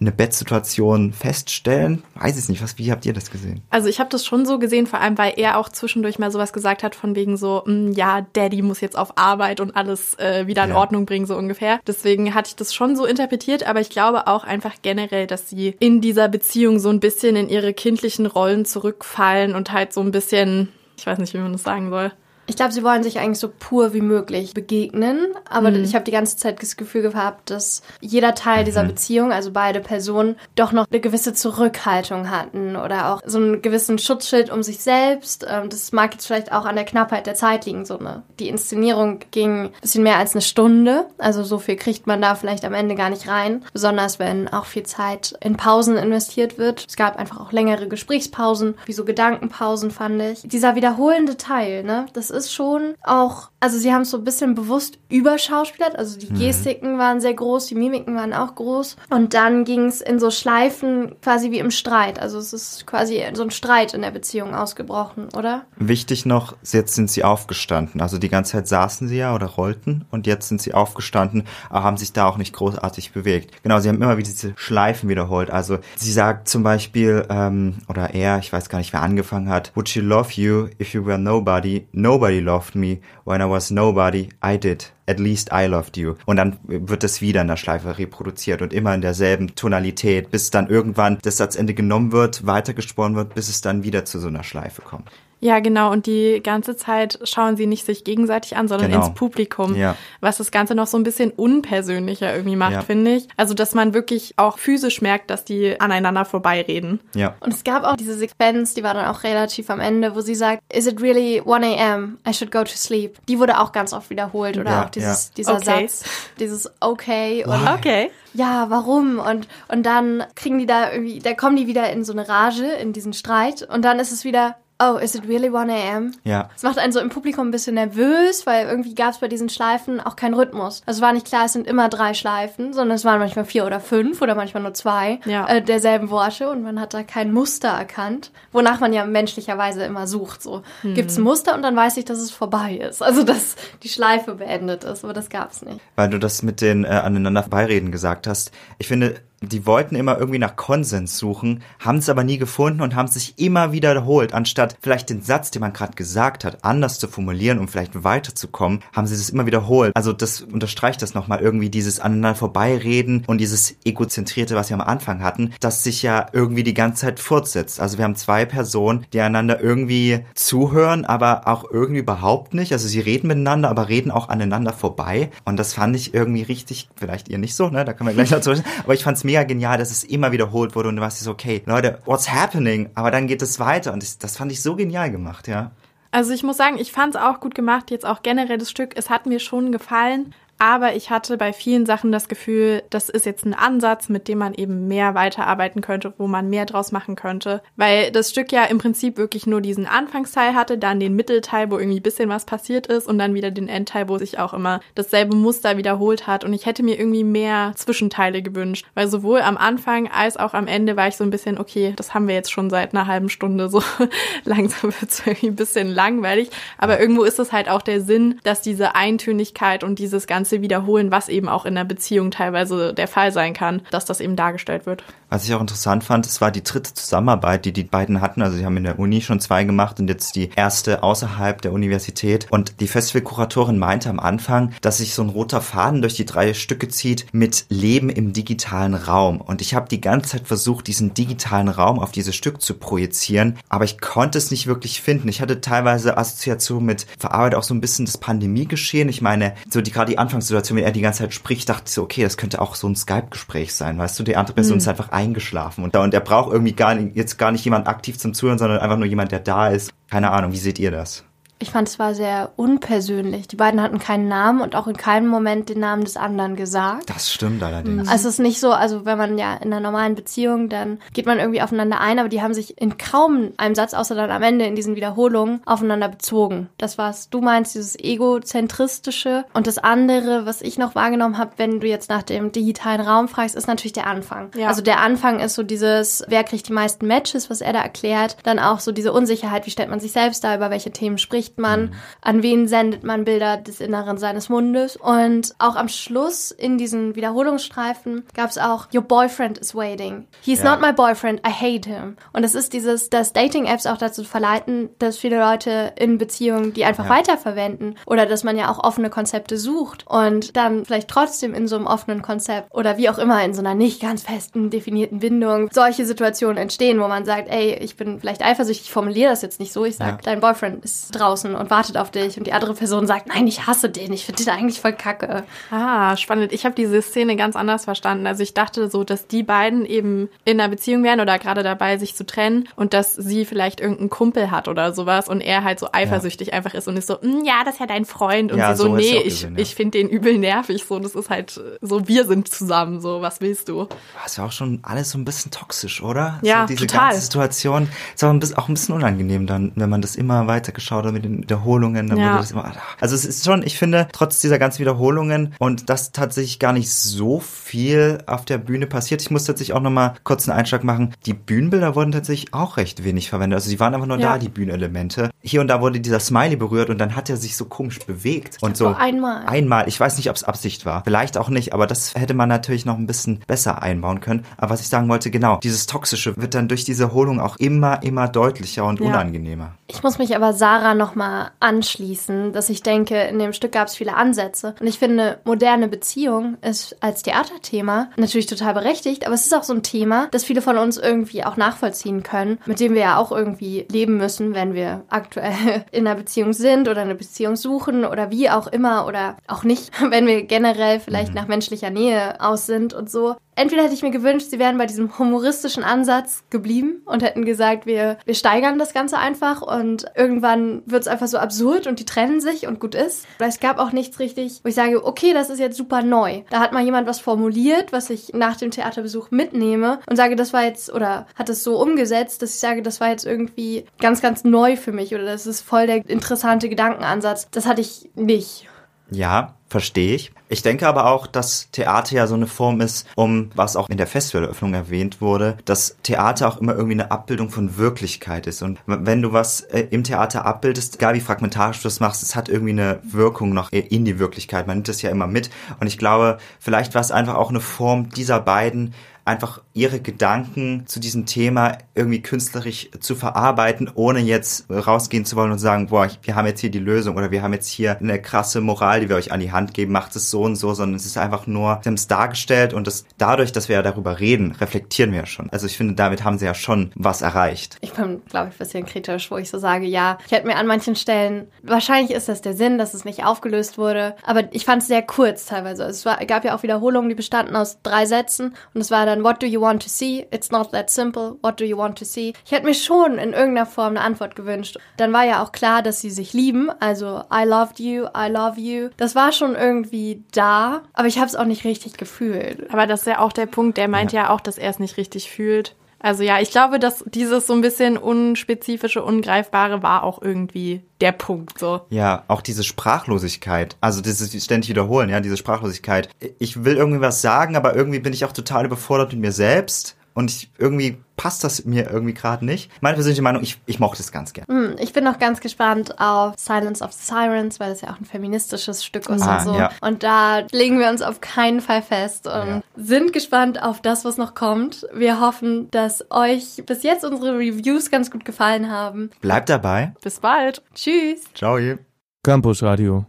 eine 0.00 0.10
Bettsituation 0.10 1.12
feststellen. 1.12 2.02
Weiß 2.14 2.38
ich 2.38 2.48
nicht, 2.48 2.62
was, 2.62 2.78
wie 2.78 2.90
habt 2.90 3.06
ihr 3.06 3.12
das 3.12 3.30
gesehen? 3.30 3.62
Also 3.70 3.88
ich 3.88 4.00
habe 4.00 4.10
das 4.10 4.24
schon 4.26 4.44
so 4.46 4.58
gesehen, 4.58 4.86
vor 4.86 5.00
allem 5.00 5.16
weil 5.18 5.34
er 5.36 5.58
auch 5.58 5.68
zwischendurch 5.68 6.18
mal 6.18 6.30
sowas 6.32 6.52
gesagt 6.52 6.82
hat 6.82 6.94
von 6.94 7.14
wegen 7.14 7.36
so, 7.36 7.62
"Mm, 7.66 7.92
ja, 7.92 8.26
Daddy 8.32 8.62
muss 8.62 8.80
jetzt 8.80 8.98
auf 8.98 9.16
Arbeit 9.16 9.60
und 9.60 9.76
alles 9.76 10.18
äh, 10.18 10.46
wieder 10.46 10.64
in 10.64 10.70
Ja. 10.70 10.76
Ordnung 10.76 11.06
bringen, 11.06 11.26
so 11.26 11.36
ungefähr. 11.36 11.80
Deswegen 11.86 12.34
hatte 12.34 12.48
ich 12.48 12.56
das 12.56 12.74
schon 12.74 12.96
so 12.96 13.04
interpretiert, 13.06 13.64
aber 13.66 13.80
ich 13.80 13.90
glaube 13.90 14.26
auch 14.26 14.44
einfach 14.44 14.74
generell, 14.82 15.26
dass 15.26 15.48
sie 15.48 15.76
in 15.78 16.00
dieser 16.00 16.28
Beziehung 16.28 16.78
so 16.80 16.88
ein 16.88 17.00
bisschen 17.00 17.36
in 17.36 17.48
ihre 17.48 17.72
kindlichen 17.74 18.26
Rollen 18.26 18.64
zurückfallen 18.64 19.54
und 19.54 19.72
halt 19.72 19.92
so 19.92 20.00
ein 20.00 20.10
bisschen, 20.10 20.68
ich 20.96 21.06
weiß 21.06 21.18
nicht, 21.18 21.34
wie 21.34 21.38
man 21.38 21.52
das 21.52 21.62
sagen 21.62 21.90
soll. 21.90 22.12
Ich 22.46 22.56
glaube, 22.56 22.72
sie 22.72 22.82
wollen 22.82 23.02
sich 23.02 23.18
eigentlich 23.20 23.38
so 23.38 23.50
pur 23.56 23.94
wie 23.94 24.00
möglich 24.00 24.52
begegnen, 24.52 25.28
aber 25.48 25.70
ich 25.72 25.94
habe 25.94 26.04
die 26.04 26.10
ganze 26.10 26.36
Zeit 26.36 26.60
das 26.60 26.76
Gefühl 26.76 27.02
gehabt, 27.02 27.50
dass 27.50 27.82
jeder 28.00 28.34
Teil 28.34 28.64
dieser 28.64 28.84
Beziehung, 28.84 29.32
also 29.32 29.52
beide 29.52 29.80
Personen, 29.80 30.36
doch 30.56 30.72
noch 30.72 30.86
eine 30.90 31.00
gewisse 31.00 31.34
Zurückhaltung 31.34 32.30
hatten 32.30 32.76
oder 32.76 33.12
auch 33.12 33.22
so 33.24 33.38
einen 33.38 33.62
gewissen 33.62 33.98
Schutzschild 33.98 34.50
um 34.50 34.62
sich 34.62 34.80
selbst. 34.80 35.46
Ähm, 35.48 35.68
Das 35.70 35.92
mag 35.92 36.12
jetzt 36.12 36.26
vielleicht 36.26 36.52
auch 36.52 36.64
an 36.64 36.74
der 36.74 36.84
Knappheit 36.84 37.26
der 37.26 37.34
Zeit 37.34 37.66
liegen. 37.66 37.84
So 37.84 37.98
eine. 37.98 38.22
Die 38.40 38.48
Inszenierung 38.48 39.20
ging 39.30 39.66
ein 39.66 39.72
bisschen 39.80 40.02
mehr 40.02 40.18
als 40.18 40.34
eine 40.34 40.42
Stunde, 40.42 41.06
also 41.18 41.44
so 41.44 41.58
viel 41.58 41.76
kriegt 41.76 42.06
man 42.06 42.20
da 42.20 42.34
vielleicht 42.34 42.64
am 42.64 42.74
Ende 42.74 42.96
gar 42.96 43.10
nicht 43.10 43.28
rein, 43.28 43.64
besonders 43.72 44.18
wenn 44.18 44.48
auch 44.48 44.64
viel 44.64 44.82
Zeit 44.82 45.34
in 45.40 45.56
Pausen 45.56 45.96
investiert 45.96 46.58
wird. 46.58 46.86
Es 46.88 46.96
gab 46.96 47.18
einfach 47.18 47.40
auch 47.40 47.52
längere 47.52 47.86
Gesprächspausen, 47.86 48.74
wie 48.84 48.92
so 48.92 49.04
Gedankenpausen 49.04 49.92
fand 49.92 50.20
ich. 50.22 50.42
Dieser 50.42 50.74
wiederholende 50.74 51.36
Teil, 51.36 51.84
ne, 51.84 52.06
das 52.12 52.31
ist 52.32 52.52
schon 52.52 52.94
auch, 53.02 53.50
also 53.60 53.78
sie 53.78 53.92
haben 53.92 54.02
es 54.02 54.10
so 54.10 54.18
ein 54.18 54.24
bisschen 54.24 54.54
bewusst 54.54 54.98
überschauspielert, 55.08 55.96
also 55.96 56.18
die 56.18 56.28
Gestiken 56.28 56.98
waren 56.98 57.20
sehr 57.20 57.34
groß, 57.34 57.66
die 57.66 57.74
Mimiken 57.74 58.16
waren 58.16 58.32
auch 58.32 58.54
groß 58.54 58.96
und 59.10 59.34
dann 59.34 59.64
ging 59.64 59.86
es 59.86 60.00
in 60.00 60.18
so 60.18 60.30
Schleifen 60.30 61.16
quasi 61.22 61.50
wie 61.50 61.58
im 61.58 61.70
Streit, 61.70 62.18
also 62.18 62.38
es 62.38 62.52
ist 62.52 62.86
quasi 62.86 63.22
so 63.34 63.42
ein 63.42 63.50
Streit 63.50 63.94
in 63.94 64.02
der 64.02 64.10
Beziehung 64.10 64.54
ausgebrochen, 64.54 65.28
oder? 65.36 65.64
Wichtig 65.76 66.26
noch, 66.26 66.56
jetzt 66.70 66.94
sind 66.94 67.10
sie 67.10 67.24
aufgestanden. 67.24 68.00
Also 68.00 68.18
die 68.18 68.28
ganze 68.28 68.52
Zeit 68.52 68.68
saßen 68.68 69.08
sie 69.08 69.18
ja 69.18 69.34
oder 69.34 69.46
rollten 69.46 70.04
und 70.10 70.26
jetzt 70.26 70.48
sind 70.48 70.62
sie 70.62 70.74
aufgestanden, 70.74 71.44
aber 71.70 71.84
haben 71.84 71.96
sich 71.96 72.12
da 72.12 72.26
auch 72.26 72.38
nicht 72.38 72.52
großartig 72.52 73.12
bewegt. 73.12 73.62
Genau, 73.62 73.78
sie 73.80 73.88
haben 73.88 73.96
immer 73.96 74.16
wieder 74.16 74.30
diese 74.30 74.54
Schleifen 74.56 75.08
wiederholt. 75.08 75.50
Also 75.50 75.78
sie 75.96 76.12
sagt 76.12 76.48
zum 76.48 76.62
Beispiel, 76.62 77.26
ähm, 77.28 77.78
oder 77.88 78.14
er, 78.14 78.38
ich 78.38 78.52
weiß 78.52 78.68
gar 78.68 78.78
nicht, 78.78 78.92
wer 78.92 79.02
angefangen 79.02 79.48
hat, 79.48 79.72
Would 79.74 79.88
she 79.88 80.00
love 80.00 80.32
you 80.32 80.68
if 80.80 80.94
you 80.94 81.04
were 81.04 81.18
nobody? 81.18 81.86
Nobody 81.92 82.21
loved 82.30 82.74
me. 82.74 83.00
When 83.24 83.40
I 83.40 83.44
was 83.44 83.70
nobody, 83.70 84.28
I 84.44 84.58
did. 84.58 84.92
At 85.06 85.18
least 85.18 85.50
I 85.52 85.66
loved 85.66 85.96
you. 85.96 86.14
Und 86.26 86.36
dann 86.36 86.58
wird 86.64 87.02
das 87.02 87.20
wieder 87.20 87.40
in 87.42 87.48
der 87.48 87.56
Schleife 87.56 87.98
reproduziert 87.98 88.62
und 88.62 88.72
immer 88.72 88.94
in 88.94 89.00
derselben 89.00 89.54
Tonalität, 89.54 90.30
bis 90.30 90.50
dann 90.50 90.68
irgendwann 90.68 91.18
das 91.22 91.36
Satzende 91.36 91.74
genommen 91.74 92.12
wird, 92.12 92.46
weitergesponnen 92.46 93.16
wird, 93.16 93.34
bis 93.34 93.48
es 93.48 93.60
dann 93.60 93.84
wieder 93.84 94.04
zu 94.04 94.18
so 94.18 94.28
einer 94.28 94.44
Schleife 94.44 94.82
kommt. 94.82 95.10
Ja, 95.44 95.58
genau. 95.58 95.90
Und 95.90 96.06
die 96.06 96.40
ganze 96.40 96.76
Zeit 96.76 97.18
schauen 97.24 97.56
sie 97.56 97.66
nicht 97.66 97.84
sich 97.84 98.04
gegenseitig 98.04 98.56
an, 98.56 98.68
sondern 98.68 98.92
Genau. 98.92 99.04
ins 99.06 99.14
Publikum. 99.14 99.74
Ja. 99.74 99.96
Was 100.20 100.36
das 100.36 100.52
Ganze 100.52 100.76
noch 100.76 100.86
so 100.86 100.96
ein 100.96 101.02
bisschen 101.02 101.32
unpersönlicher 101.32 102.32
irgendwie 102.34 102.54
macht, 102.54 102.72
Ja. 102.74 102.80
finde 102.82 103.16
ich. 103.16 103.26
Also, 103.36 103.52
dass 103.52 103.74
man 103.74 103.92
wirklich 103.92 104.34
auch 104.36 104.58
physisch 104.58 105.02
merkt, 105.02 105.30
dass 105.30 105.44
die 105.44 105.80
aneinander 105.80 106.24
vorbeireden. 106.24 107.00
Ja. 107.14 107.34
Und 107.40 107.52
es 107.52 107.64
gab 107.64 107.82
auch 107.82 107.96
diese 107.96 108.14
Sequenz, 108.14 108.74
die 108.74 108.84
war 108.84 108.94
dann 108.94 109.06
auch 109.06 109.24
relativ 109.24 109.68
am 109.68 109.80
Ende, 109.80 110.14
wo 110.14 110.20
sie 110.20 110.36
sagt, 110.36 110.62
is 110.72 110.86
it 110.86 111.00
really 111.02 111.40
1 111.44 111.64
a.m.? 111.64 112.18
I 112.28 112.32
should 112.32 112.52
go 112.52 112.60
to 112.62 112.70
sleep. 112.76 113.18
Die 113.26 113.40
wurde 113.40 113.58
auch 113.60 113.72
ganz 113.72 113.92
oft 113.92 114.10
wiederholt 114.10 114.56
oder 114.58 114.70
Ja, 114.70 114.84
auch 114.84 114.90
dieses, 114.90 115.26
ja. 115.28 115.32
dieser 115.38 115.54
Okay. 115.56 115.88
Satz, 115.88 116.04
dieses 116.38 116.70
okay 116.80 117.44
und 117.44 117.68
Okay. 117.68 118.10
ja, 118.34 118.66
warum? 118.68 119.18
Und, 119.18 119.48
und 119.68 119.82
dann 119.84 120.22
kriegen 120.36 120.58
die 120.58 120.66
da 120.66 120.92
irgendwie, 120.92 121.18
da 121.18 121.34
kommen 121.34 121.56
die 121.56 121.66
wieder 121.66 121.90
in 121.90 122.04
so 122.04 122.12
eine 122.12 122.28
Rage, 122.28 122.64
in 122.66 122.92
diesen 122.92 123.12
Streit 123.12 123.62
und 123.68 123.84
dann 123.84 123.98
ist 123.98 124.12
es 124.12 124.22
wieder, 124.24 124.56
oh, 124.82 124.96
is 124.96 125.14
it 125.14 125.28
really 125.28 125.48
1 125.54 125.70
a.m.? 125.70 126.12
Ja. 126.24 126.50
Es 126.56 126.62
macht 126.62 126.78
einen 126.78 126.92
so 126.92 126.98
im 127.00 127.08
Publikum 127.08 127.48
ein 127.48 127.50
bisschen 127.52 127.74
nervös, 127.74 128.46
weil 128.46 128.66
irgendwie 128.66 128.94
gab 128.94 129.10
es 129.12 129.18
bei 129.18 129.28
diesen 129.28 129.48
Schleifen 129.48 130.00
auch 130.00 130.16
keinen 130.16 130.34
Rhythmus. 130.34 130.82
Also 130.86 130.98
es 130.98 131.02
war 131.02 131.12
nicht 131.12 131.26
klar, 131.26 131.44
es 131.46 131.52
sind 131.52 131.66
immer 131.66 131.88
drei 131.88 132.14
Schleifen, 132.14 132.72
sondern 132.72 132.96
es 132.96 133.04
waren 133.04 133.18
manchmal 133.18 133.44
vier 133.44 133.64
oder 133.66 133.80
fünf 133.80 134.20
oder 134.22 134.34
manchmal 134.34 134.62
nur 134.62 134.74
zwei 134.74 135.20
Ja. 135.24 135.46
äh, 135.46 135.62
derselben 135.62 136.10
Worte 136.10 136.48
und 136.50 136.62
man 136.62 136.80
hat 136.80 136.94
da 136.94 137.02
kein 137.02 137.32
Muster 137.32 137.68
erkannt, 137.68 138.30
wonach 138.52 138.80
man 138.80 138.92
ja 138.92 139.04
menschlicherweise 139.04 139.84
immer 139.84 140.06
sucht. 140.06 140.42
So 140.42 140.62
gibt's 140.82 141.16
ein 141.16 141.22
Muster 141.22 141.54
und 141.54 141.62
dann 141.62 141.76
weiß 141.76 141.96
ich, 141.98 142.04
dass 142.04 142.18
es 142.18 142.30
vorbei 142.30 142.74
ist. 142.76 143.02
Also 143.02 143.22
dass 143.22 143.56
die 143.82 143.88
Schleife 143.88 144.34
beendet 144.34 144.84
ist, 144.84 145.04
aber 145.04 145.12
das 145.12 145.28
gab's 145.30 145.62
nicht. 145.62 145.80
weil 145.96 146.08
du 146.10 146.18
das 146.18 146.42
mit 146.42 146.60
den 146.60 146.84
äh, 146.84 146.88
aneinander 146.88 147.42
vorbeireden 147.42 147.92
gesagt 147.92 148.26
hast. 148.26 148.50
Ich 148.78 148.88
finde, 148.88 149.16
die 149.42 149.66
wollten 149.66 149.96
immer 149.96 150.18
irgendwie 150.18 150.38
nach 150.38 150.56
Konsens 150.56 151.18
suchen, 151.18 151.62
haben 151.78 151.98
es 151.98 152.08
aber 152.08 152.24
nie 152.24 152.38
gefunden 152.38 152.80
und 152.80 152.94
haben 152.94 153.08
sich 153.08 153.38
immer 153.38 153.72
wiederholt. 153.72 154.32
Anstatt 154.34 154.76
vielleicht 154.80 155.10
den 155.10 155.22
Satz, 155.22 155.50
den 155.50 155.60
man 155.60 155.72
gerade 155.72 155.94
gesagt 155.94 156.44
hat, 156.44 156.64
anders 156.64 156.98
zu 156.98 157.08
formulieren, 157.08 157.58
um 157.58 157.68
vielleicht 157.68 158.04
weiterzukommen, 158.04 158.80
haben 158.92 159.06
sie 159.06 159.16
das 159.16 159.30
immer 159.30 159.46
wiederholt. 159.46 159.94
Also 159.96 160.12
das 160.12 160.42
unterstreicht 160.42 161.02
das 161.02 161.14
nochmal 161.14 161.40
irgendwie, 161.40 161.70
dieses 161.70 162.00
aneinander 162.00 162.36
vorbeireden 162.36 163.24
und 163.26 163.38
dieses 163.38 163.76
egozentrierte, 163.84 164.54
was 164.54 164.70
wir 164.70 164.74
am 164.74 164.80
Anfang 164.80 165.22
hatten, 165.22 165.52
das 165.60 165.82
sich 165.82 166.02
ja 166.02 166.26
irgendwie 166.32 166.62
die 166.62 166.74
ganze 166.74 167.02
Zeit 167.02 167.20
fortsetzt. 167.20 167.80
Also 167.80 167.98
wir 167.98 168.04
haben 168.04 168.16
zwei 168.16 168.44
Personen, 168.44 169.06
die 169.12 169.20
einander 169.20 169.60
irgendwie 169.60 170.20
zuhören, 170.34 171.04
aber 171.04 171.48
auch 171.48 171.70
irgendwie 171.70 172.00
überhaupt 172.00 172.54
nicht. 172.54 172.72
Also 172.72 172.88
sie 172.88 173.00
reden 173.00 173.28
miteinander, 173.28 173.70
aber 173.70 173.88
reden 173.88 174.10
auch 174.10 174.28
aneinander 174.28 174.72
vorbei. 174.72 175.30
Und 175.44 175.56
das 175.56 175.74
fand 175.74 175.96
ich 175.96 176.14
irgendwie 176.14 176.42
richtig, 176.42 176.88
vielleicht 176.96 177.28
ihr 177.28 177.38
nicht 177.38 177.54
so, 177.54 177.68
ne? 177.68 177.84
Da 177.84 177.92
können 177.92 178.08
wir 178.08 178.14
gleich 178.14 178.28
dazu. 178.30 178.52
Aber 178.84 178.94
ich 178.94 179.04
fand 179.04 179.16
es 179.16 179.24
mega 179.32 179.44
genial, 179.44 179.78
dass 179.78 179.90
es 179.90 180.04
immer 180.04 180.30
wiederholt 180.30 180.76
wurde 180.76 180.90
und 180.90 180.96
du 180.96 181.02
warst 181.02 181.18
so, 181.20 181.30
okay, 181.30 181.62
Leute, 181.64 181.98
what's 182.04 182.30
happening? 182.30 182.90
Aber 182.94 183.10
dann 183.10 183.26
geht 183.26 183.40
es 183.40 183.58
weiter 183.58 183.94
und 183.94 184.02
das, 184.02 184.18
das 184.18 184.36
fand 184.36 184.52
ich 184.52 184.60
so 184.60 184.76
genial 184.76 185.10
gemacht, 185.10 185.48
ja. 185.48 185.70
Also 186.10 186.32
ich 186.32 186.42
muss 186.42 186.58
sagen, 186.58 186.76
ich 186.78 186.92
fand 186.92 187.14
es 187.14 187.20
auch 187.20 187.40
gut 187.40 187.54
gemacht, 187.54 187.90
jetzt 187.90 188.04
auch 188.04 188.22
generell 188.22 188.58
das 188.58 188.70
Stück. 188.70 188.92
Es 188.96 189.08
hat 189.08 189.24
mir 189.24 189.40
schon 189.40 189.72
gefallen. 189.72 190.34
Aber 190.62 190.94
ich 190.94 191.10
hatte 191.10 191.38
bei 191.38 191.52
vielen 191.52 191.86
Sachen 191.86 192.12
das 192.12 192.28
Gefühl, 192.28 192.84
das 192.88 193.08
ist 193.08 193.26
jetzt 193.26 193.44
ein 193.44 193.52
Ansatz, 193.52 194.08
mit 194.08 194.28
dem 194.28 194.38
man 194.38 194.54
eben 194.54 194.86
mehr 194.86 195.16
weiterarbeiten 195.16 195.80
könnte, 195.80 196.14
wo 196.18 196.28
man 196.28 196.50
mehr 196.50 196.66
draus 196.66 196.92
machen 196.92 197.16
könnte. 197.16 197.64
Weil 197.74 198.12
das 198.12 198.30
Stück 198.30 198.52
ja 198.52 198.62
im 198.66 198.78
Prinzip 198.78 199.16
wirklich 199.16 199.44
nur 199.48 199.60
diesen 199.60 199.86
Anfangsteil 199.86 200.54
hatte, 200.54 200.78
dann 200.78 201.00
den 201.00 201.16
Mittelteil, 201.16 201.68
wo 201.68 201.78
irgendwie 201.78 201.98
ein 201.98 202.04
bisschen 202.04 202.28
was 202.28 202.44
passiert 202.44 202.86
ist 202.86 203.08
und 203.08 203.18
dann 203.18 203.34
wieder 203.34 203.50
den 203.50 203.68
Endteil, 203.68 204.08
wo 204.08 204.18
sich 204.18 204.38
auch 204.38 204.54
immer 204.54 204.78
dasselbe 204.94 205.34
Muster 205.34 205.78
wiederholt 205.78 206.28
hat. 206.28 206.44
Und 206.44 206.52
ich 206.52 206.64
hätte 206.64 206.84
mir 206.84 206.96
irgendwie 206.96 207.24
mehr 207.24 207.72
Zwischenteile 207.74 208.40
gewünscht. 208.40 208.86
Weil 208.94 209.08
sowohl 209.08 209.40
am 209.40 209.56
Anfang 209.56 210.08
als 210.12 210.36
auch 210.36 210.54
am 210.54 210.68
Ende 210.68 210.94
war 210.96 211.08
ich 211.08 211.16
so 211.16 211.24
ein 211.24 211.30
bisschen, 211.30 211.58
okay, 211.58 211.92
das 211.96 212.14
haben 212.14 212.28
wir 212.28 212.36
jetzt 212.36 212.52
schon 212.52 212.70
seit 212.70 212.94
einer 212.94 213.08
halben 213.08 213.30
Stunde 213.30 213.68
so. 213.68 213.82
Langsam 214.44 214.92
wird 215.00 215.10
es 215.10 215.26
irgendwie 215.26 215.48
ein 215.48 215.56
bisschen 215.56 215.88
langweilig. 215.88 216.50
Aber 216.78 217.00
irgendwo 217.00 217.24
ist 217.24 217.40
es 217.40 217.50
halt 217.50 217.68
auch 217.68 217.82
der 217.82 218.00
Sinn, 218.00 218.38
dass 218.44 218.62
diese 218.62 218.94
Eintönigkeit 218.94 219.82
und 219.82 219.98
dieses 219.98 220.28
ganze 220.28 220.51
Wiederholen, 220.60 221.10
was 221.10 221.28
eben 221.28 221.48
auch 221.48 221.64
in 221.64 221.74
der 221.74 221.84
Beziehung 221.84 222.30
teilweise 222.30 222.92
der 222.92 223.08
Fall 223.08 223.32
sein 223.32 223.54
kann, 223.54 223.82
dass 223.90 224.04
das 224.04 224.20
eben 224.20 224.36
dargestellt 224.36 224.84
wird. 224.84 225.04
Was 225.30 225.44
ich 225.44 225.54
auch 225.54 225.60
interessant 225.62 226.04
fand, 226.04 226.26
es 226.26 226.42
war 226.42 226.50
die 226.50 226.62
dritte 226.62 226.92
Zusammenarbeit, 226.92 227.64
die 227.64 227.72
die 227.72 227.84
beiden 227.84 228.20
hatten. 228.20 228.42
Also 228.42 228.58
sie 228.58 228.66
haben 228.66 228.76
in 228.76 228.84
der 228.84 228.98
Uni 228.98 229.22
schon 229.22 229.40
zwei 229.40 229.64
gemacht 229.64 229.98
und 229.98 230.08
jetzt 230.08 230.36
die 230.36 230.50
erste 230.54 231.02
außerhalb 231.02 231.62
der 231.62 231.72
Universität. 231.72 232.46
Und 232.50 232.80
die 232.80 232.88
Festivalkuratorin 232.88 233.78
meinte 233.78 234.10
am 234.10 234.20
Anfang, 234.20 234.72
dass 234.82 234.98
sich 234.98 235.14
so 235.14 235.22
ein 235.22 235.30
roter 235.30 235.62
Faden 235.62 236.02
durch 236.02 236.14
die 236.14 236.26
drei 236.26 236.52
Stücke 236.52 236.88
zieht 236.88 237.26
mit 237.32 237.64
Leben 237.70 238.10
im 238.10 238.34
digitalen 238.34 238.94
Raum. 238.94 239.40
Und 239.40 239.62
ich 239.62 239.74
habe 239.74 239.88
die 239.88 240.00
ganze 240.00 240.32
Zeit 240.32 240.46
versucht, 240.46 240.86
diesen 240.86 241.14
digitalen 241.14 241.68
Raum 241.68 241.98
auf 241.98 242.12
dieses 242.12 242.36
Stück 242.36 242.60
zu 242.60 242.74
projizieren, 242.74 243.58
aber 243.68 243.84
ich 243.84 244.00
konnte 244.00 244.38
es 244.38 244.50
nicht 244.50 244.66
wirklich 244.66 245.00
finden. 245.00 245.28
Ich 245.28 245.40
hatte 245.40 245.60
teilweise 245.60 246.18
Assoziationen 246.18 246.84
mit 246.84 247.06
verarbeitet 247.18 247.58
auch 247.58 247.62
so 247.62 247.74
ein 247.74 247.80
bisschen 247.80 248.04
das 248.04 248.18
Pandemiegeschehen. 248.18 249.08
Ich 249.08 249.22
meine, 249.22 249.54
so 249.70 249.80
die 249.80 249.90
gerade 249.90 250.10
die 250.10 250.18
Anfangssituation, 250.42 250.76
wenn 250.78 250.84
er 250.84 250.92
die 250.92 251.00
ganze 251.00 251.20
Zeit 251.20 251.32
spricht, 251.32 251.68
dachte 251.68 251.84
ich 251.86 251.92
so, 251.92 252.02
okay, 252.02 252.22
das 252.22 252.36
könnte 252.36 252.60
auch 252.60 252.74
so 252.74 252.88
ein 252.88 252.96
Skype-Gespräch 252.96 253.74
sein, 253.74 253.98
weißt 253.98 254.18
du? 254.18 254.24
Die 254.24 254.36
andere 254.36 254.54
Person 254.54 254.78
ist 254.78 254.88
einfach 254.88 255.10
eingeschlafen 255.10 255.84
und, 255.84 255.96
und 255.96 256.14
er 256.14 256.20
braucht 256.20 256.52
irgendwie 256.52 256.72
gar 256.72 256.94
nicht, 256.94 257.16
jetzt 257.16 257.38
gar 257.38 257.52
nicht 257.52 257.64
jemand 257.64 257.86
aktiv 257.86 258.18
zum 258.18 258.34
Zuhören, 258.34 258.58
sondern 258.58 258.78
einfach 258.78 258.98
nur 258.98 259.06
jemand, 259.06 259.32
der 259.32 259.40
da 259.40 259.68
ist. 259.68 259.92
Keine 260.10 260.30
Ahnung, 260.30 260.52
wie 260.52 260.58
seht 260.58 260.78
ihr 260.78 260.90
das? 260.90 261.24
Ich 261.62 261.70
fand 261.70 261.86
es 261.86 262.00
war 262.00 262.12
sehr 262.12 262.50
unpersönlich. 262.56 263.46
Die 263.46 263.54
beiden 263.54 263.80
hatten 263.80 264.00
keinen 264.00 264.26
Namen 264.26 264.60
und 264.60 264.74
auch 264.74 264.88
in 264.88 264.96
keinem 264.96 265.28
Moment 265.28 265.68
den 265.68 265.78
Namen 265.78 266.02
des 266.02 266.16
anderen 266.16 266.56
gesagt. 266.56 267.08
Das 267.08 267.32
stimmt 267.32 267.62
allerdings. 267.62 268.08
Also 268.08 268.26
es 268.28 268.34
ist 268.34 268.40
nicht 268.40 268.58
so, 268.58 268.72
also 268.72 269.04
wenn 269.04 269.16
man 269.16 269.38
ja 269.38 269.54
in 269.54 269.72
einer 269.72 269.78
normalen 269.78 270.16
Beziehung, 270.16 270.68
dann 270.68 270.98
geht 271.12 271.24
man 271.24 271.38
irgendwie 271.38 271.62
aufeinander 271.62 272.00
ein, 272.00 272.18
aber 272.18 272.28
die 272.28 272.42
haben 272.42 272.52
sich 272.52 272.80
in 272.80 272.98
kaum 272.98 273.52
einem 273.58 273.76
Satz, 273.76 273.94
außer 273.94 274.16
dann 274.16 274.32
am 274.32 274.42
Ende 274.42 274.66
in 274.66 274.74
diesen 274.74 274.96
Wiederholungen, 274.96 275.60
aufeinander 275.64 276.08
bezogen. 276.08 276.68
Das 276.78 276.98
was 276.98 277.30
du 277.30 277.40
meinst, 277.40 277.76
dieses 277.76 277.96
egozentristische. 277.96 279.44
Und 279.54 279.68
das 279.68 279.78
andere, 279.78 280.44
was 280.46 280.62
ich 280.62 280.78
noch 280.78 280.96
wahrgenommen 280.96 281.38
habe, 281.38 281.52
wenn 281.58 281.78
du 281.78 281.86
jetzt 281.86 282.10
nach 282.10 282.24
dem 282.24 282.50
digitalen 282.50 283.00
Raum 283.00 283.28
fragst, 283.28 283.54
ist 283.54 283.68
natürlich 283.68 283.92
der 283.92 284.08
Anfang. 284.08 284.50
Ja. 284.56 284.66
Also 284.66 284.82
der 284.82 284.98
Anfang 284.98 285.38
ist 285.38 285.54
so 285.54 285.62
dieses, 285.62 286.24
wer 286.26 286.42
kriegt 286.42 286.66
die 286.66 286.72
meisten 286.72 287.06
Matches, 287.06 287.50
was 287.50 287.60
er 287.60 287.72
da 287.72 287.82
erklärt. 287.82 288.36
Dann 288.42 288.58
auch 288.58 288.80
so 288.80 288.90
diese 288.90 289.12
Unsicherheit, 289.12 289.64
wie 289.66 289.70
stellt 289.70 289.90
man 289.90 290.00
sich 290.00 290.10
selbst 290.10 290.42
da, 290.42 290.56
über 290.56 290.70
welche 290.70 290.90
Themen 290.90 291.18
spricht 291.18 291.51
spricht 291.52 291.58
man, 291.58 291.94
an 292.20 292.42
wen 292.42 292.66
sendet 292.68 293.04
man 293.04 293.24
Bilder 293.24 293.56
des 293.58 293.80
Inneren 293.80 294.16
seines 294.18 294.48
Mundes. 294.48 294.96
Und 294.96 295.54
auch 295.58 295.76
am 295.76 295.88
Schluss 295.88 296.50
in 296.50 296.78
diesen 296.78 297.14
Wiederholungsstreifen 297.14 298.24
gab 298.34 298.50
es 298.50 298.58
auch 298.58 298.86
Your 298.94 299.02
boyfriend 299.02 299.58
is 299.58 299.74
waiting. 299.74 300.26
He's 300.42 300.62
Ja. 300.62 300.70
not 300.72 300.80
my 300.80 300.92
boyfriend, 300.92 301.40
I 301.46 301.50
hate 301.50 301.88
him. 301.88 302.16
Und 302.32 302.44
es 302.44 302.54
ist 302.54 302.72
dieses, 302.72 303.10
dass 303.10 303.32
Dating-Apps 303.32 303.86
auch 303.86 303.96
dazu 303.98 304.24
verleiten, 304.24 304.90
dass 304.98 305.18
viele 305.18 305.38
Leute 305.38 305.92
in 305.96 306.18
Beziehungen 306.18 306.72
die 306.72 306.84
einfach 306.84 307.04
Ja. 307.04 307.10
weiterverwenden 307.10 307.96
oder 308.06 308.26
dass 308.26 308.44
man 308.44 308.56
ja 308.56 308.70
auch 308.70 308.82
offene 308.82 309.10
Konzepte 309.10 309.56
sucht 309.58 310.06
und 310.06 310.56
dann 310.56 310.84
vielleicht 310.84 311.08
trotzdem 311.08 311.54
in 311.54 311.68
so 311.68 311.76
einem 311.76 311.86
offenen 311.86 312.22
Konzept 312.22 312.72
oder 312.74 312.96
wie 312.96 313.08
auch 313.10 313.18
immer 313.18 313.42
in 313.44 313.54
so 313.54 313.60
einer 313.60 313.74
nicht 313.74 314.00
ganz 314.00 314.22
festen 314.22 314.70
definierten 314.70 315.18
Bindung 315.18 315.68
solche 315.72 316.06
Situationen 316.06 316.56
entstehen, 316.56 317.00
wo 317.00 317.08
man 317.08 317.24
sagt, 317.24 317.48
ey, 317.50 317.74
ich 317.74 317.96
bin 317.96 318.20
vielleicht 318.20 318.42
eifersüchtig, 318.44 318.86
ich 318.86 318.92
formuliere 318.92 319.30
das 319.30 319.42
jetzt 319.42 319.60
nicht 319.60 319.72
so, 319.72 319.84
ich 319.84 319.96
sag, 319.96 320.08
Ja. 320.08 320.18
dein 320.22 320.40
Boyfriend 320.40 320.84
ist 320.84 321.10
draußen 321.12 321.41
und 321.44 321.70
wartet 321.70 321.96
auf 321.96 322.10
dich 322.10 322.38
und 322.38 322.46
die 322.46 322.52
andere 322.52 322.74
Person 322.74 323.06
sagt, 323.06 323.26
nein, 323.28 323.46
ich 323.46 323.66
hasse 323.66 323.90
den, 323.90 324.12
ich 324.12 324.24
finde 324.24 324.44
den 324.44 324.52
eigentlich 324.52 324.80
voll 324.80 324.92
kacke. 324.92 325.44
Ah, 325.70 326.16
spannend. 326.16 326.52
Ich 326.52 326.64
habe 326.64 326.74
diese 326.74 327.02
Szene 327.02 327.36
ganz 327.36 327.56
anders 327.56 327.84
verstanden. 327.84 328.26
Also 328.26 328.42
ich 328.42 328.54
dachte 328.54 328.88
so, 328.90 329.04
dass 329.04 329.26
die 329.26 329.42
beiden 329.42 329.84
eben 329.86 330.28
in 330.44 330.60
einer 330.60 330.68
Beziehung 330.68 331.02
wären 331.02 331.20
oder 331.20 331.38
gerade 331.38 331.62
dabei, 331.62 331.98
sich 331.98 332.14
zu 332.14 332.24
trennen 332.24 332.68
und 332.76 332.94
dass 332.94 333.14
sie 333.14 333.44
vielleicht 333.44 333.80
irgendeinen 333.80 334.10
Kumpel 334.10 334.50
hat 334.50 334.68
oder 334.68 334.92
sowas 334.94 335.28
und 335.28 335.40
er 335.40 335.64
halt 335.64 335.78
so 335.80 335.88
eifersüchtig 335.92 336.52
einfach 336.52 336.74
ist 336.74 336.88
und 336.88 336.96
ist 336.96 337.06
so, 337.08 337.14
"Mm, 337.22 337.44
ja, 337.44 337.64
das 337.64 337.74
ist 337.74 337.80
ja 337.80 337.86
dein 337.86 338.04
Freund 338.04 338.52
und 338.52 338.58
Ja, 338.58 338.74
sie 338.74 338.82
so, 338.82 338.88
so 338.88 338.96
nee, 338.96 339.18
ich, 339.18 339.24
gesehen, 339.24 339.56
ja. 339.56 339.62
ich 339.62 339.74
finde 339.74 339.98
den 339.98 340.08
übel 340.08 340.38
nervig, 340.38 340.84
so, 340.86 340.98
das 340.98 341.14
ist 341.14 341.30
halt 341.30 341.60
so, 341.80 342.08
wir 342.08 342.26
sind 342.26 342.48
zusammen, 342.48 343.00
so, 343.00 343.20
was 343.22 343.40
willst 343.40 343.68
du? 343.68 343.88
Das 344.22 344.38
war 344.38 344.46
auch 344.46 344.52
schon 344.52 344.80
alles 344.82 345.10
so 345.10 345.18
ein 345.18 345.24
bisschen 345.24 345.50
toxisch, 345.50 346.02
oder? 346.02 346.38
Ja, 346.42 346.62
so 346.62 346.74
diese 346.74 346.86
total. 346.86 347.08
ganze 347.10 347.20
Situation 347.22 347.88
ist 348.14 348.22
auch 348.24 348.30
ein, 348.30 348.40
bisschen, 348.40 348.56
auch 348.58 348.68
ein 348.68 348.74
bisschen 348.74 348.94
unangenehm 348.94 349.46
dann, 349.46 349.72
wenn 349.74 349.90
man 349.90 350.02
das 350.02 350.16
immer 350.16 350.46
weiter 350.46 350.72
geschaut 350.72 351.04
hat 351.04 351.12
mit 351.12 351.24
den 351.24 351.31
Wiederholungen. 351.40 352.08
Dann 352.08 352.18
Ja. 352.18 352.26
wurde 352.26 352.36
das 352.38 352.50
immer, 352.50 352.72
also 353.00 353.14
es 353.14 353.24
ist 353.24 353.44
schon, 353.44 353.62
ich 353.62 353.78
finde, 353.78 354.08
trotz 354.12 354.40
dieser 354.40 354.58
ganzen 354.58 354.80
Wiederholungen 354.80 355.54
und 355.58 355.88
dass 355.88 356.12
tatsächlich 356.12 356.58
gar 356.58 356.72
nicht 356.72 356.90
so 356.92 357.40
viel 357.40 358.18
auf 358.26 358.44
der 358.44 358.58
Bühne 358.58 358.86
passiert. 358.86 359.22
Ich 359.22 359.30
muss 359.30 359.44
tatsächlich 359.44 359.74
auch 359.74 359.80
nochmal 359.80 360.14
kurz 360.24 360.48
einen 360.48 360.58
Einschlag 360.58 360.84
machen. 360.84 361.14
Die 361.26 361.34
Bühnenbilder 361.34 361.94
wurden 361.94 362.12
tatsächlich 362.12 362.52
auch 362.54 362.76
recht 362.76 363.04
wenig 363.04 363.30
verwendet. 363.30 363.56
Also 363.56 363.70
die 363.70 363.80
waren 363.80 363.94
einfach 363.94 364.06
nur 364.06 364.18
Ja. 364.18 364.32
da, 364.32 364.38
die 364.38 364.48
Bühnenelemente. 364.48 365.30
Hier 365.40 365.60
und 365.60 365.68
da 365.68 365.80
wurde 365.80 366.00
dieser 366.00 366.20
Smiley 366.20 366.56
berührt 366.56 366.90
und 366.90 366.98
dann 366.98 367.16
hat 367.16 367.30
er 367.30 367.36
sich 367.36 367.56
so 367.56 367.64
komisch 367.64 368.00
bewegt. 368.00 368.58
Und 368.60 368.76
so 368.76 368.84
nur 368.90 368.98
einmal. 368.98 369.46
Einmal. 369.46 369.88
Ich 369.88 369.98
weiß 369.98 370.16
nicht, 370.16 370.28
ob 370.30 370.36
es 370.36 370.44
Absicht 370.44 370.84
war. 370.86 371.02
Vielleicht 371.04 371.38
auch 371.38 371.48
nicht, 371.48 371.72
aber 371.72 371.86
das 371.86 372.14
hätte 372.14 372.34
man 372.34 372.48
natürlich 372.48 372.84
noch 372.84 372.96
ein 372.98 373.06
bisschen 373.06 373.40
besser 373.46 373.82
einbauen 373.82 374.20
können. 374.20 374.44
Aber 374.56 374.70
was 374.70 374.80
ich 374.80 374.88
sagen 374.88 375.08
wollte, 375.08 375.30
genau, 375.30 375.58
dieses 375.62 375.86
Toxische 375.86 376.36
wird 376.36 376.54
dann 376.54 376.68
durch 376.68 376.84
diese 376.84 377.04
Erholung 377.04 377.40
auch 377.40 377.56
immer, 377.56 378.02
immer 378.02 378.28
deutlicher 378.28 378.84
und 378.84 379.00
Ja. 379.00 379.06
unangenehmer. 379.06 379.72
Ich 379.88 380.02
muss 380.02 380.18
mich 380.18 380.34
aber 380.36 380.52
Sarah 380.52 380.94
nochmal 381.12 381.50
anschließen, 381.60 382.52
dass 382.52 382.70
ich 382.70 382.82
denke, 382.82 383.20
in 383.24 383.38
dem 383.38 383.52
Stück 383.52 383.72
gab 383.72 383.88
es 383.88 383.96
viele 383.96 384.16
Ansätze. 384.16 384.74
Und 384.80 384.86
ich 384.86 384.98
finde, 384.98 385.38
moderne 385.44 385.88
Beziehung 385.88 386.56
ist 386.62 386.96
als 387.00 387.22
Theaterthema 387.22 388.10
natürlich 388.16 388.46
total 388.46 388.74
berechtigt, 388.74 389.26
aber 389.26 389.34
es 389.34 389.44
ist 389.44 389.54
auch 389.54 389.62
so 389.62 389.74
ein 389.74 389.82
Thema, 389.82 390.28
das 390.30 390.44
viele 390.44 390.62
von 390.62 390.78
uns 390.78 390.96
irgendwie 390.96 391.44
auch 391.44 391.56
nachvollziehen 391.56 392.22
können, 392.22 392.58
mit 392.64 392.80
dem 392.80 392.94
wir 392.94 393.02
ja 393.02 393.18
auch 393.18 393.30
irgendwie 393.30 393.86
leben 393.90 394.16
müssen, 394.16 394.54
wenn 394.54 394.74
wir 394.74 395.04
aktuell 395.08 395.84
in 395.92 396.06
einer 396.06 396.16
Beziehung 396.16 396.54
sind 396.54 396.88
oder 396.88 397.02
eine 397.02 397.14
Beziehung 397.14 397.56
suchen 397.56 398.04
oder 398.06 398.30
wie 398.30 398.48
auch 398.48 398.66
immer 398.66 399.06
oder 399.06 399.36
auch 399.46 399.64
nicht, 399.64 399.90
wenn 400.10 400.26
wir 400.26 400.44
generell 400.44 400.98
vielleicht 401.00 401.34
nach 401.34 401.46
menschlicher 401.46 401.90
Nähe 401.90 402.40
aus 402.40 402.66
sind 402.66 402.94
und 402.94 403.10
so. 403.10 403.36
Entweder 403.54 403.82
hätte 403.82 403.94
ich 403.94 404.02
mir 404.02 404.10
gewünscht, 404.10 404.48
sie 404.50 404.58
wären 404.58 404.78
bei 404.78 404.86
diesem 404.86 405.18
humoristischen 405.18 405.84
Ansatz 405.84 406.44
geblieben 406.50 407.02
und 407.04 407.22
hätten 407.22 407.44
gesagt, 407.44 407.86
wir, 407.86 408.18
wir 408.24 408.34
steigern 408.34 408.78
das 408.78 408.94
Ganze 408.94 409.18
einfach 409.18 409.60
und 409.60 410.06
irgendwann 410.16 410.82
wird 410.86 411.02
es 411.02 411.08
einfach 411.08 411.26
so 411.26 411.38
absurd 411.38 411.86
und 411.86 412.00
die 412.00 412.06
trennen 412.06 412.40
sich 412.40 412.66
und 412.66 412.80
gut 412.80 412.94
ist. 412.94 413.26
Oder 413.38 413.48
es 413.48 413.60
gab 413.60 413.78
auch 413.78 413.92
nichts 413.92 414.18
richtig, 414.18 414.60
wo 414.62 414.68
ich 414.68 414.74
sage, 414.74 415.04
okay, 415.04 415.34
das 415.34 415.50
ist 415.50 415.58
jetzt 415.58 415.76
super 415.76 416.02
neu. 416.02 416.42
Da 416.50 416.60
hat 416.60 416.72
mal 416.72 416.82
jemand 416.82 417.06
was 417.06 417.20
formuliert, 417.20 417.92
was 417.92 418.08
ich 418.10 418.32
nach 418.32 418.56
dem 418.56 418.70
Theaterbesuch 418.70 419.30
mitnehme 419.30 420.00
und 420.08 420.16
sage, 420.16 420.34
das 420.34 420.52
war 420.52 420.64
jetzt, 420.64 420.92
oder 420.92 421.26
hat 421.34 421.48
es 421.50 421.62
so 421.62 421.80
umgesetzt, 421.80 422.40
dass 422.40 422.54
ich 422.54 422.60
sage, 422.60 422.82
das 422.82 423.00
war 423.00 423.10
jetzt 423.10 423.26
irgendwie 423.26 423.84
ganz, 424.00 424.22
ganz 424.22 424.44
neu 424.44 424.76
für 424.76 424.92
mich 424.92 425.14
oder 425.14 425.24
das 425.24 425.46
ist 425.46 425.60
voll 425.60 425.86
der 425.86 426.08
interessante 426.08 426.68
Gedankenansatz. 426.68 427.48
Das 427.50 427.66
hatte 427.66 427.82
ich 427.82 428.10
nicht. 428.14 428.66
Ja, 429.12 429.54
verstehe 429.68 430.14
ich. 430.14 430.32
Ich 430.48 430.62
denke 430.62 430.86
aber 430.86 431.06
auch, 431.06 431.26
dass 431.26 431.70
Theater 431.70 432.14
ja 432.14 432.26
so 432.26 432.34
eine 432.34 432.46
Form 432.46 432.82
ist, 432.82 433.06
um, 433.14 433.50
was 433.54 433.74
auch 433.74 433.88
in 433.88 433.96
der 433.96 434.06
Festivaleröffnung 434.06 434.74
erwähnt 434.74 435.22
wurde, 435.22 435.56
dass 435.64 435.96
Theater 436.02 436.48
auch 436.48 436.58
immer 436.60 436.74
irgendwie 436.74 437.00
eine 437.00 437.10
Abbildung 437.10 437.48
von 437.48 437.78
Wirklichkeit 437.78 438.46
ist. 438.46 438.62
Und 438.62 438.78
wenn 438.86 439.22
du 439.22 439.32
was 439.32 439.62
äh, 439.62 439.86
im 439.90 440.04
Theater 440.04 440.44
abbildest, 440.44 440.96
egal 440.96 441.14
wie 441.14 441.20
fragmentarisch 441.20 441.78
du 441.78 441.84
das 441.84 442.00
machst, 442.00 442.22
es 442.22 442.36
hat 442.36 442.50
irgendwie 442.50 442.72
eine 442.72 443.00
Wirkung 443.02 443.54
noch 443.54 443.72
in 443.72 444.04
die 444.04 444.18
Wirklichkeit. 444.18 444.66
Man 444.66 444.78
nimmt 444.78 444.88
das 444.88 445.00
ja 445.00 445.10
immer 445.10 445.26
mit. 445.26 445.50
Und 445.80 445.86
ich 445.86 445.96
glaube, 445.96 446.36
vielleicht 446.60 446.94
war 446.94 447.00
es 447.00 447.10
einfach 447.10 447.36
auch 447.36 447.48
eine 447.48 447.60
Form 447.60 448.10
dieser 448.10 448.40
beiden, 448.40 448.92
einfach 449.24 449.60
ihre 449.72 450.00
Gedanken 450.00 450.84
zu 450.86 451.00
diesem 451.00 451.26
Thema 451.26 451.78
irgendwie 451.94 452.22
künstlerisch 452.22 452.90
zu 453.00 453.14
verarbeiten, 453.14 453.90
ohne 453.94 454.20
jetzt 454.20 454.68
rausgehen 454.70 455.24
zu 455.24 455.36
wollen 455.36 455.52
und 455.52 455.58
sagen, 455.58 455.88
boah, 455.88 456.08
wir 456.22 456.34
haben 456.34 456.46
jetzt 456.46 456.60
hier 456.60 456.70
die 456.70 456.78
Lösung 456.78 457.16
oder 457.16 457.30
wir 457.30 457.42
haben 457.42 457.52
jetzt 457.52 457.68
hier 457.68 457.98
eine 457.98 458.20
krasse 458.20 458.60
Moral, 458.60 459.00
die 459.00 459.08
wir 459.08 459.16
euch 459.16 459.32
an 459.32 459.40
die 459.40 459.52
Hand 459.52 459.74
geben, 459.74 459.92
macht 459.92 460.16
es 460.16 460.30
so 460.30 460.42
und 460.42 460.56
so, 460.56 460.74
sondern 460.74 460.96
es 460.96 461.06
ist 461.06 461.18
einfach 461.18 461.46
nur, 461.46 461.80
sie 461.82 461.88
haben 461.88 461.94
es 461.94 462.08
dargestellt 462.08 462.72
und 462.72 462.86
das, 462.86 463.04
dadurch, 463.18 463.52
dass 463.52 463.68
wir 463.68 463.76
ja 463.76 463.82
darüber 463.82 464.18
reden, 464.18 464.52
reflektieren 464.60 465.12
wir 465.12 465.20
ja 465.20 465.26
schon. 465.26 465.50
Also 465.50 465.66
ich 465.66 465.76
finde, 465.76 465.94
damit 465.94 466.24
haben 466.24 466.38
sie 466.38 466.46
ja 466.46 466.54
schon 466.54 466.90
was 466.94 467.22
erreicht. 467.22 467.76
Ich 467.80 467.92
bin, 467.92 468.22
glaube 468.28 468.48
ich, 468.48 468.54
ein 468.54 468.58
bisschen 468.58 468.86
kritisch, 468.86 469.30
wo 469.30 469.36
ich 469.36 469.50
so 469.50 469.58
sage, 469.58 469.86
ja, 469.86 470.18
ich 470.26 470.32
hätte 470.32 470.46
mir 470.46 470.56
an 470.56 470.66
manchen 470.66 470.96
Stellen, 470.96 471.48
wahrscheinlich 471.62 472.16
ist 472.16 472.28
das 472.28 472.42
der 472.42 472.54
Sinn, 472.54 472.78
dass 472.78 472.94
es 472.94 473.04
nicht 473.04 473.24
aufgelöst 473.24 473.78
wurde, 473.78 474.16
aber 474.24 474.52
ich 474.52 474.64
fand 474.64 474.82
es 474.82 474.88
sehr 474.88 475.02
kurz 475.02 475.46
teilweise. 475.46 475.84
Es 475.84 476.04
war, 476.04 476.16
gab 476.26 476.44
ja 476.44 476.56
auch 476.56 476.62
Wiederholungen, 476.62 477.08
die 477.08 477.14
bestanden 477.14 477.54
aus 477.54 477.78
drei 477.82 478.06
Sätzen 478.06 478.54
und 478.74 478.80
es 478.80 478.90
war 478.90 479.06
dann, 479.06 479.11
what 479.20 479.42
do 479.42 479.46
you 479.46 479.60
want 479.60 479.82
to 479.82 479.88
see? 479.88 480.26
It's 480.30 480.50
not 480.50 480.72
that 480.72 480.90
simple. 480.90 481.38
What 481.42 481.58
do 481.58 481.64
you 481.64 481.76
want 481.76 481.98
to 481.98 482.04
see? 482.04 482.32
Ich 482.44 482.52
hätte 482.52 482.66
mir 482.66 482.74
schon 482.74 483.18
in 483.18 483.32
irgendeiner 483.32 483.66
Form 483.66 483.96
eine 483.96 484.02
Antwort 484.02 484.36
gewünscht. 484.36 484.78
Dann 484.96 485.12
war 485.12 485.24
ja 485.24 485.42
auch 485.42 485.52
klar, 485.52 485.82
dass 485.82 486.00
sie 486.00 486.10
sich 486.10 486.32
lieben, 486.32 486.70
also 486.80 487.22
I 487.32 487.44
loved 487.44 487.80
you, 487.80 488.06
I 488.16 488.28
love 488.28 488.60
you. 488.60 488.90
Das 488.96 489.14
war 489.14 489.32
schon 489.32 489.54
irgendwie 489.54 490.22
da, 490.32 490.82
aber 490.92 491.08
ich 491.08 491.18
habe 491.18 491.26
es 491.26 491.36
auch 491.36 491.44
nicht 491.44 491.64
richtig 491.64 491.96
gefühlt. 491.96 492.70
Aber 492.72 492.86
das 492.86 493.00
ist 493.00 493.06
ja 493.06 493.18
auch 493.18 493.32
der 493.32 493.46
Punkt, 493.46 493.76
der 493.76 493.88
meint 493.88 494.12
ja, 494.12 494.30
auch, 494.30 494.40
dass 494.40 494.58
er 494.58 494.70
es 494.70 494.78
nicht 494.78 494.96
richtig 494.96 495.30
fühlt. 495.30 495.74
Also 496.02 496.24
ja, 496.24 496.40
ich 496.40 496.50
glaube, 496.50 496.78
dass 496.78 497.04
dieses 497.06 497.46
so 497.46 497.52
ein 497.52 497.60
bisschen 497.60 497.96
unspezifische, 497.96 499.02
ungreifbare 499.02 499.82
war 499.82 500.02
auch 500.02 500.20
irgendwie 500.20 500.82
der 501.00 501.12
Punkt 501.12 501.58
so. 501.58 501.82
Ja, 501.90 502.24
auch 502.28 502.42
diese 502.42 502.64
Sprachlosigkeit, 502.64 503.76
also 503.80 504.02
dieses 504.02 504.44
ständig 504.44 504.68
wiederholen, 504.68 505.08
ja, 505.08 505.20
diese 505.20 505.36
Sprachlosigkeit. 505.36 506.08
Ich 506.38 506.64
will 506.64 506.76
irgendwie 506.76 507.00
was 507.00 507.22
sagen, 507.22 507.56
aber 507.56 507.74
irgendwie 507.76 508.00
bin 508.00 508.12
ich 508.12 508.24
auch 508.24 508.32
total 508.32 508.66
überfordert 508.66 509.12
mit 509.12 509.20
mir 509.20 509.32
selbst 509.32 509.96
und 510.14 510.30
ich, 510.30 510.50
irgendwie 510.58 510.98
passt 511.16 511.44
das 511.44 511.64
mir 511.64 511.88
irgendwie 511.90 512.14
gerade 512.14 512.44
nicht. 512.44 512.70
Meine 512.82 512.94
persönliche 512.94 513.22
Meinung, 513.22 513.42
ich, 513.42 513.60
ich 513.66 513.78
mochte 513.78 514.02
es 514.02 514.10
ganz 514.12 514.32
gern. 514.32 514.46
Hm, 514.48 514.76
Ich 514.80 514.92
bin 514.92 515.04
noch 515.04 515.18
ganz 515.18 515.40
gespannt 515.40 516.00
auf 516.00 516.34
Silence 516.36 516.82
of 516.82 516.92
the 516.92 517.04
Sirens, 517.04 517.60
weil 517.60 517.70
das 517.70 517.80
ja 517.82 517.90
auch 517.92 517.98
ein 518.00 518.04
feministisches 518.04 518.84
Stück 518.84 519.08
ist 519.08 519.22
Ah, 519.22 519.38
und 519.38 519.44
so. 519.44 519.54
ja. 519.56 519.70
Und 519.80 520.02
da 520.02 520.40
legen 520.50 520.78
wir 520.80 520.88
uns 520.90 521.00
auf 521.02 521.20
keinen 521.20 521.60
Fall 521.60 521.82
fest 521.82 522.26
und 522.26 522.48
Ja. 522.48 522.60
sind 522.76 523.12
gespannt 523.12 523.62
auf 523.62 523.80
das, 523.80 524.04
was 524.04 524.16
noch 524.16 524.34
kommt. 524.34 524.86
Wir 524.92 525.20
hoffen, 525.20 525.70
dass 525.70 526.04
euch 526.10 526.62
bis 526.66 526.82
jetzt 526.82 527.04
unsere 527.04 527.38
Reviews 527.38 527.88
ganz 527.90 528.10
gut 528.10 528.24
gefallen 528.24 528.68
haben. 528.70 529.10
Bleibt 529.20 529.48
dabei. 529.48 529.94
Bis 530.02 530.18
bald. 530.20 530.62
Tschüss! 530.74 531.22
Ciao. 531.34 531.58
ihr. 531.58 531.78
Campus 532.24 532.62
Radio. 532.62 533.04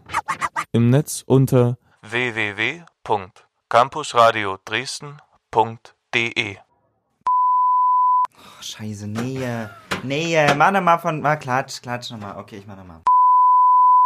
Im 0.71 0.89
Netz 0.89 1.23
unter 1.25 1.77
www.campusradio 2.01 4.57
Dresden.de 4.65 6.55
Oh, 6.55 6.72
scheiße, 8.63 9.07
Nähe. 9.07 9.69
Nähe. 10.03 10.55
Mach 10.55 10.71
nochmal 10.71 10.99
von. 10.99 11.21
Mal 11.21 11.37
klatsch, 11.37 11.81
klatsch 11.81 12.11
nochmal. 12.11 12.37
Okay, 12.37 12.57
ich 12.57 12.67
mach 12.67 12.77
nochmal. 12.77 13.01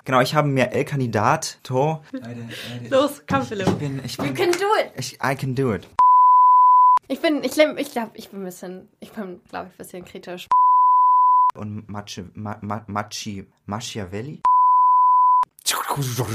Genau, 0.06 0.22
ich 0.22 0.34
habe 0.36 0.48
mir 0.48 0.72
El-Kandidat, 0.72 1.60
To. 1.64 2.02
Los, 2.90 3.24
komm 3.30 3.44
Philipp. 3.44 3.68
Ich 3.68 3.76
bin, 3.76 4.02
ich 4.06 4.18
You 4.18 4.24
bin, 4.24 4.36
can 4.36 4.52
do 4.52 4.66
it! 4.80 4.92
ich, 4.98 5.20
I 5.22 5.36
can 5.36 5.54
do 5.54 5.74
it. 5.74 5.88
Ich 7.10 7.22
bin, 7.22 7.44
ich 7.44 7.52
glaube, 7.52 7.80
ich, 7.80 7.92
glaub, 7.92 8.12
ich 8.14 8.30
bin 8.30 8.42
ein 8.42 8.46
bisschen, 8.46 8.88
ich 9.02 9.12
bin, 9.12 9.42
glaube 9.50 9.68
ich, 9.68 9.74
ein 9.74 9.78
bisschen 9.78 10.06
kritisch. 10.06 10.48
Und 11.56 11.90
Machi, 11.90 12.26
Ma, 12.36 12.58
Ma, 12.62 12.84
Machi, 12.88 13.46
Machiavelli? 13.66 14.42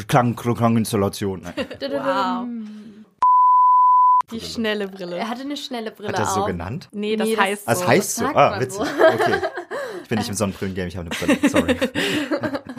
Klang, 0.09 0.37
Klanginstallation. 0.37 1.43
Wow. 1.81 2.47
Die 4.33 4.41
schnelle 4.41 4.89
Brille. 4.89 5.17
Er 5.17 5.29
hatte 5.29 5.43
eine 5.43 5.57
schnelle 5.57 5.91
Brille 5.91 6.09
Hat 6.09 6.17
er 6.19 6.25
das 6.25 6.35
so 6.35 6.41
auf. 6.43 6.47
genannt? 6.47 6.89
Nee, 6.93 7.17
das 7.17 7.29
Nee, 7.29 7.37
das- 7.37 7.45
heißt 7.45 7.69
Das 7.69 7.79
so. 7.81 7.87
heißt 7.89 8.15
so. 8.17 8.25
Ah, 8.27 8.51
man 8.51 8.61
witzig. 8.61 8.79
so. 8.79 8.83
Okay. 8.85 9.35
Ich 10.03 10.09
bin 10.09 10.19
nicht 10.19 10.29
im 10.29 10.35
Sonnenbrillengame, 10.35 10.89
ich 10.89 10.97
habe 10.97 11.11
eine 11.11 11.37
Brille. 11.37 11.49
Sorry. 11.49 11.77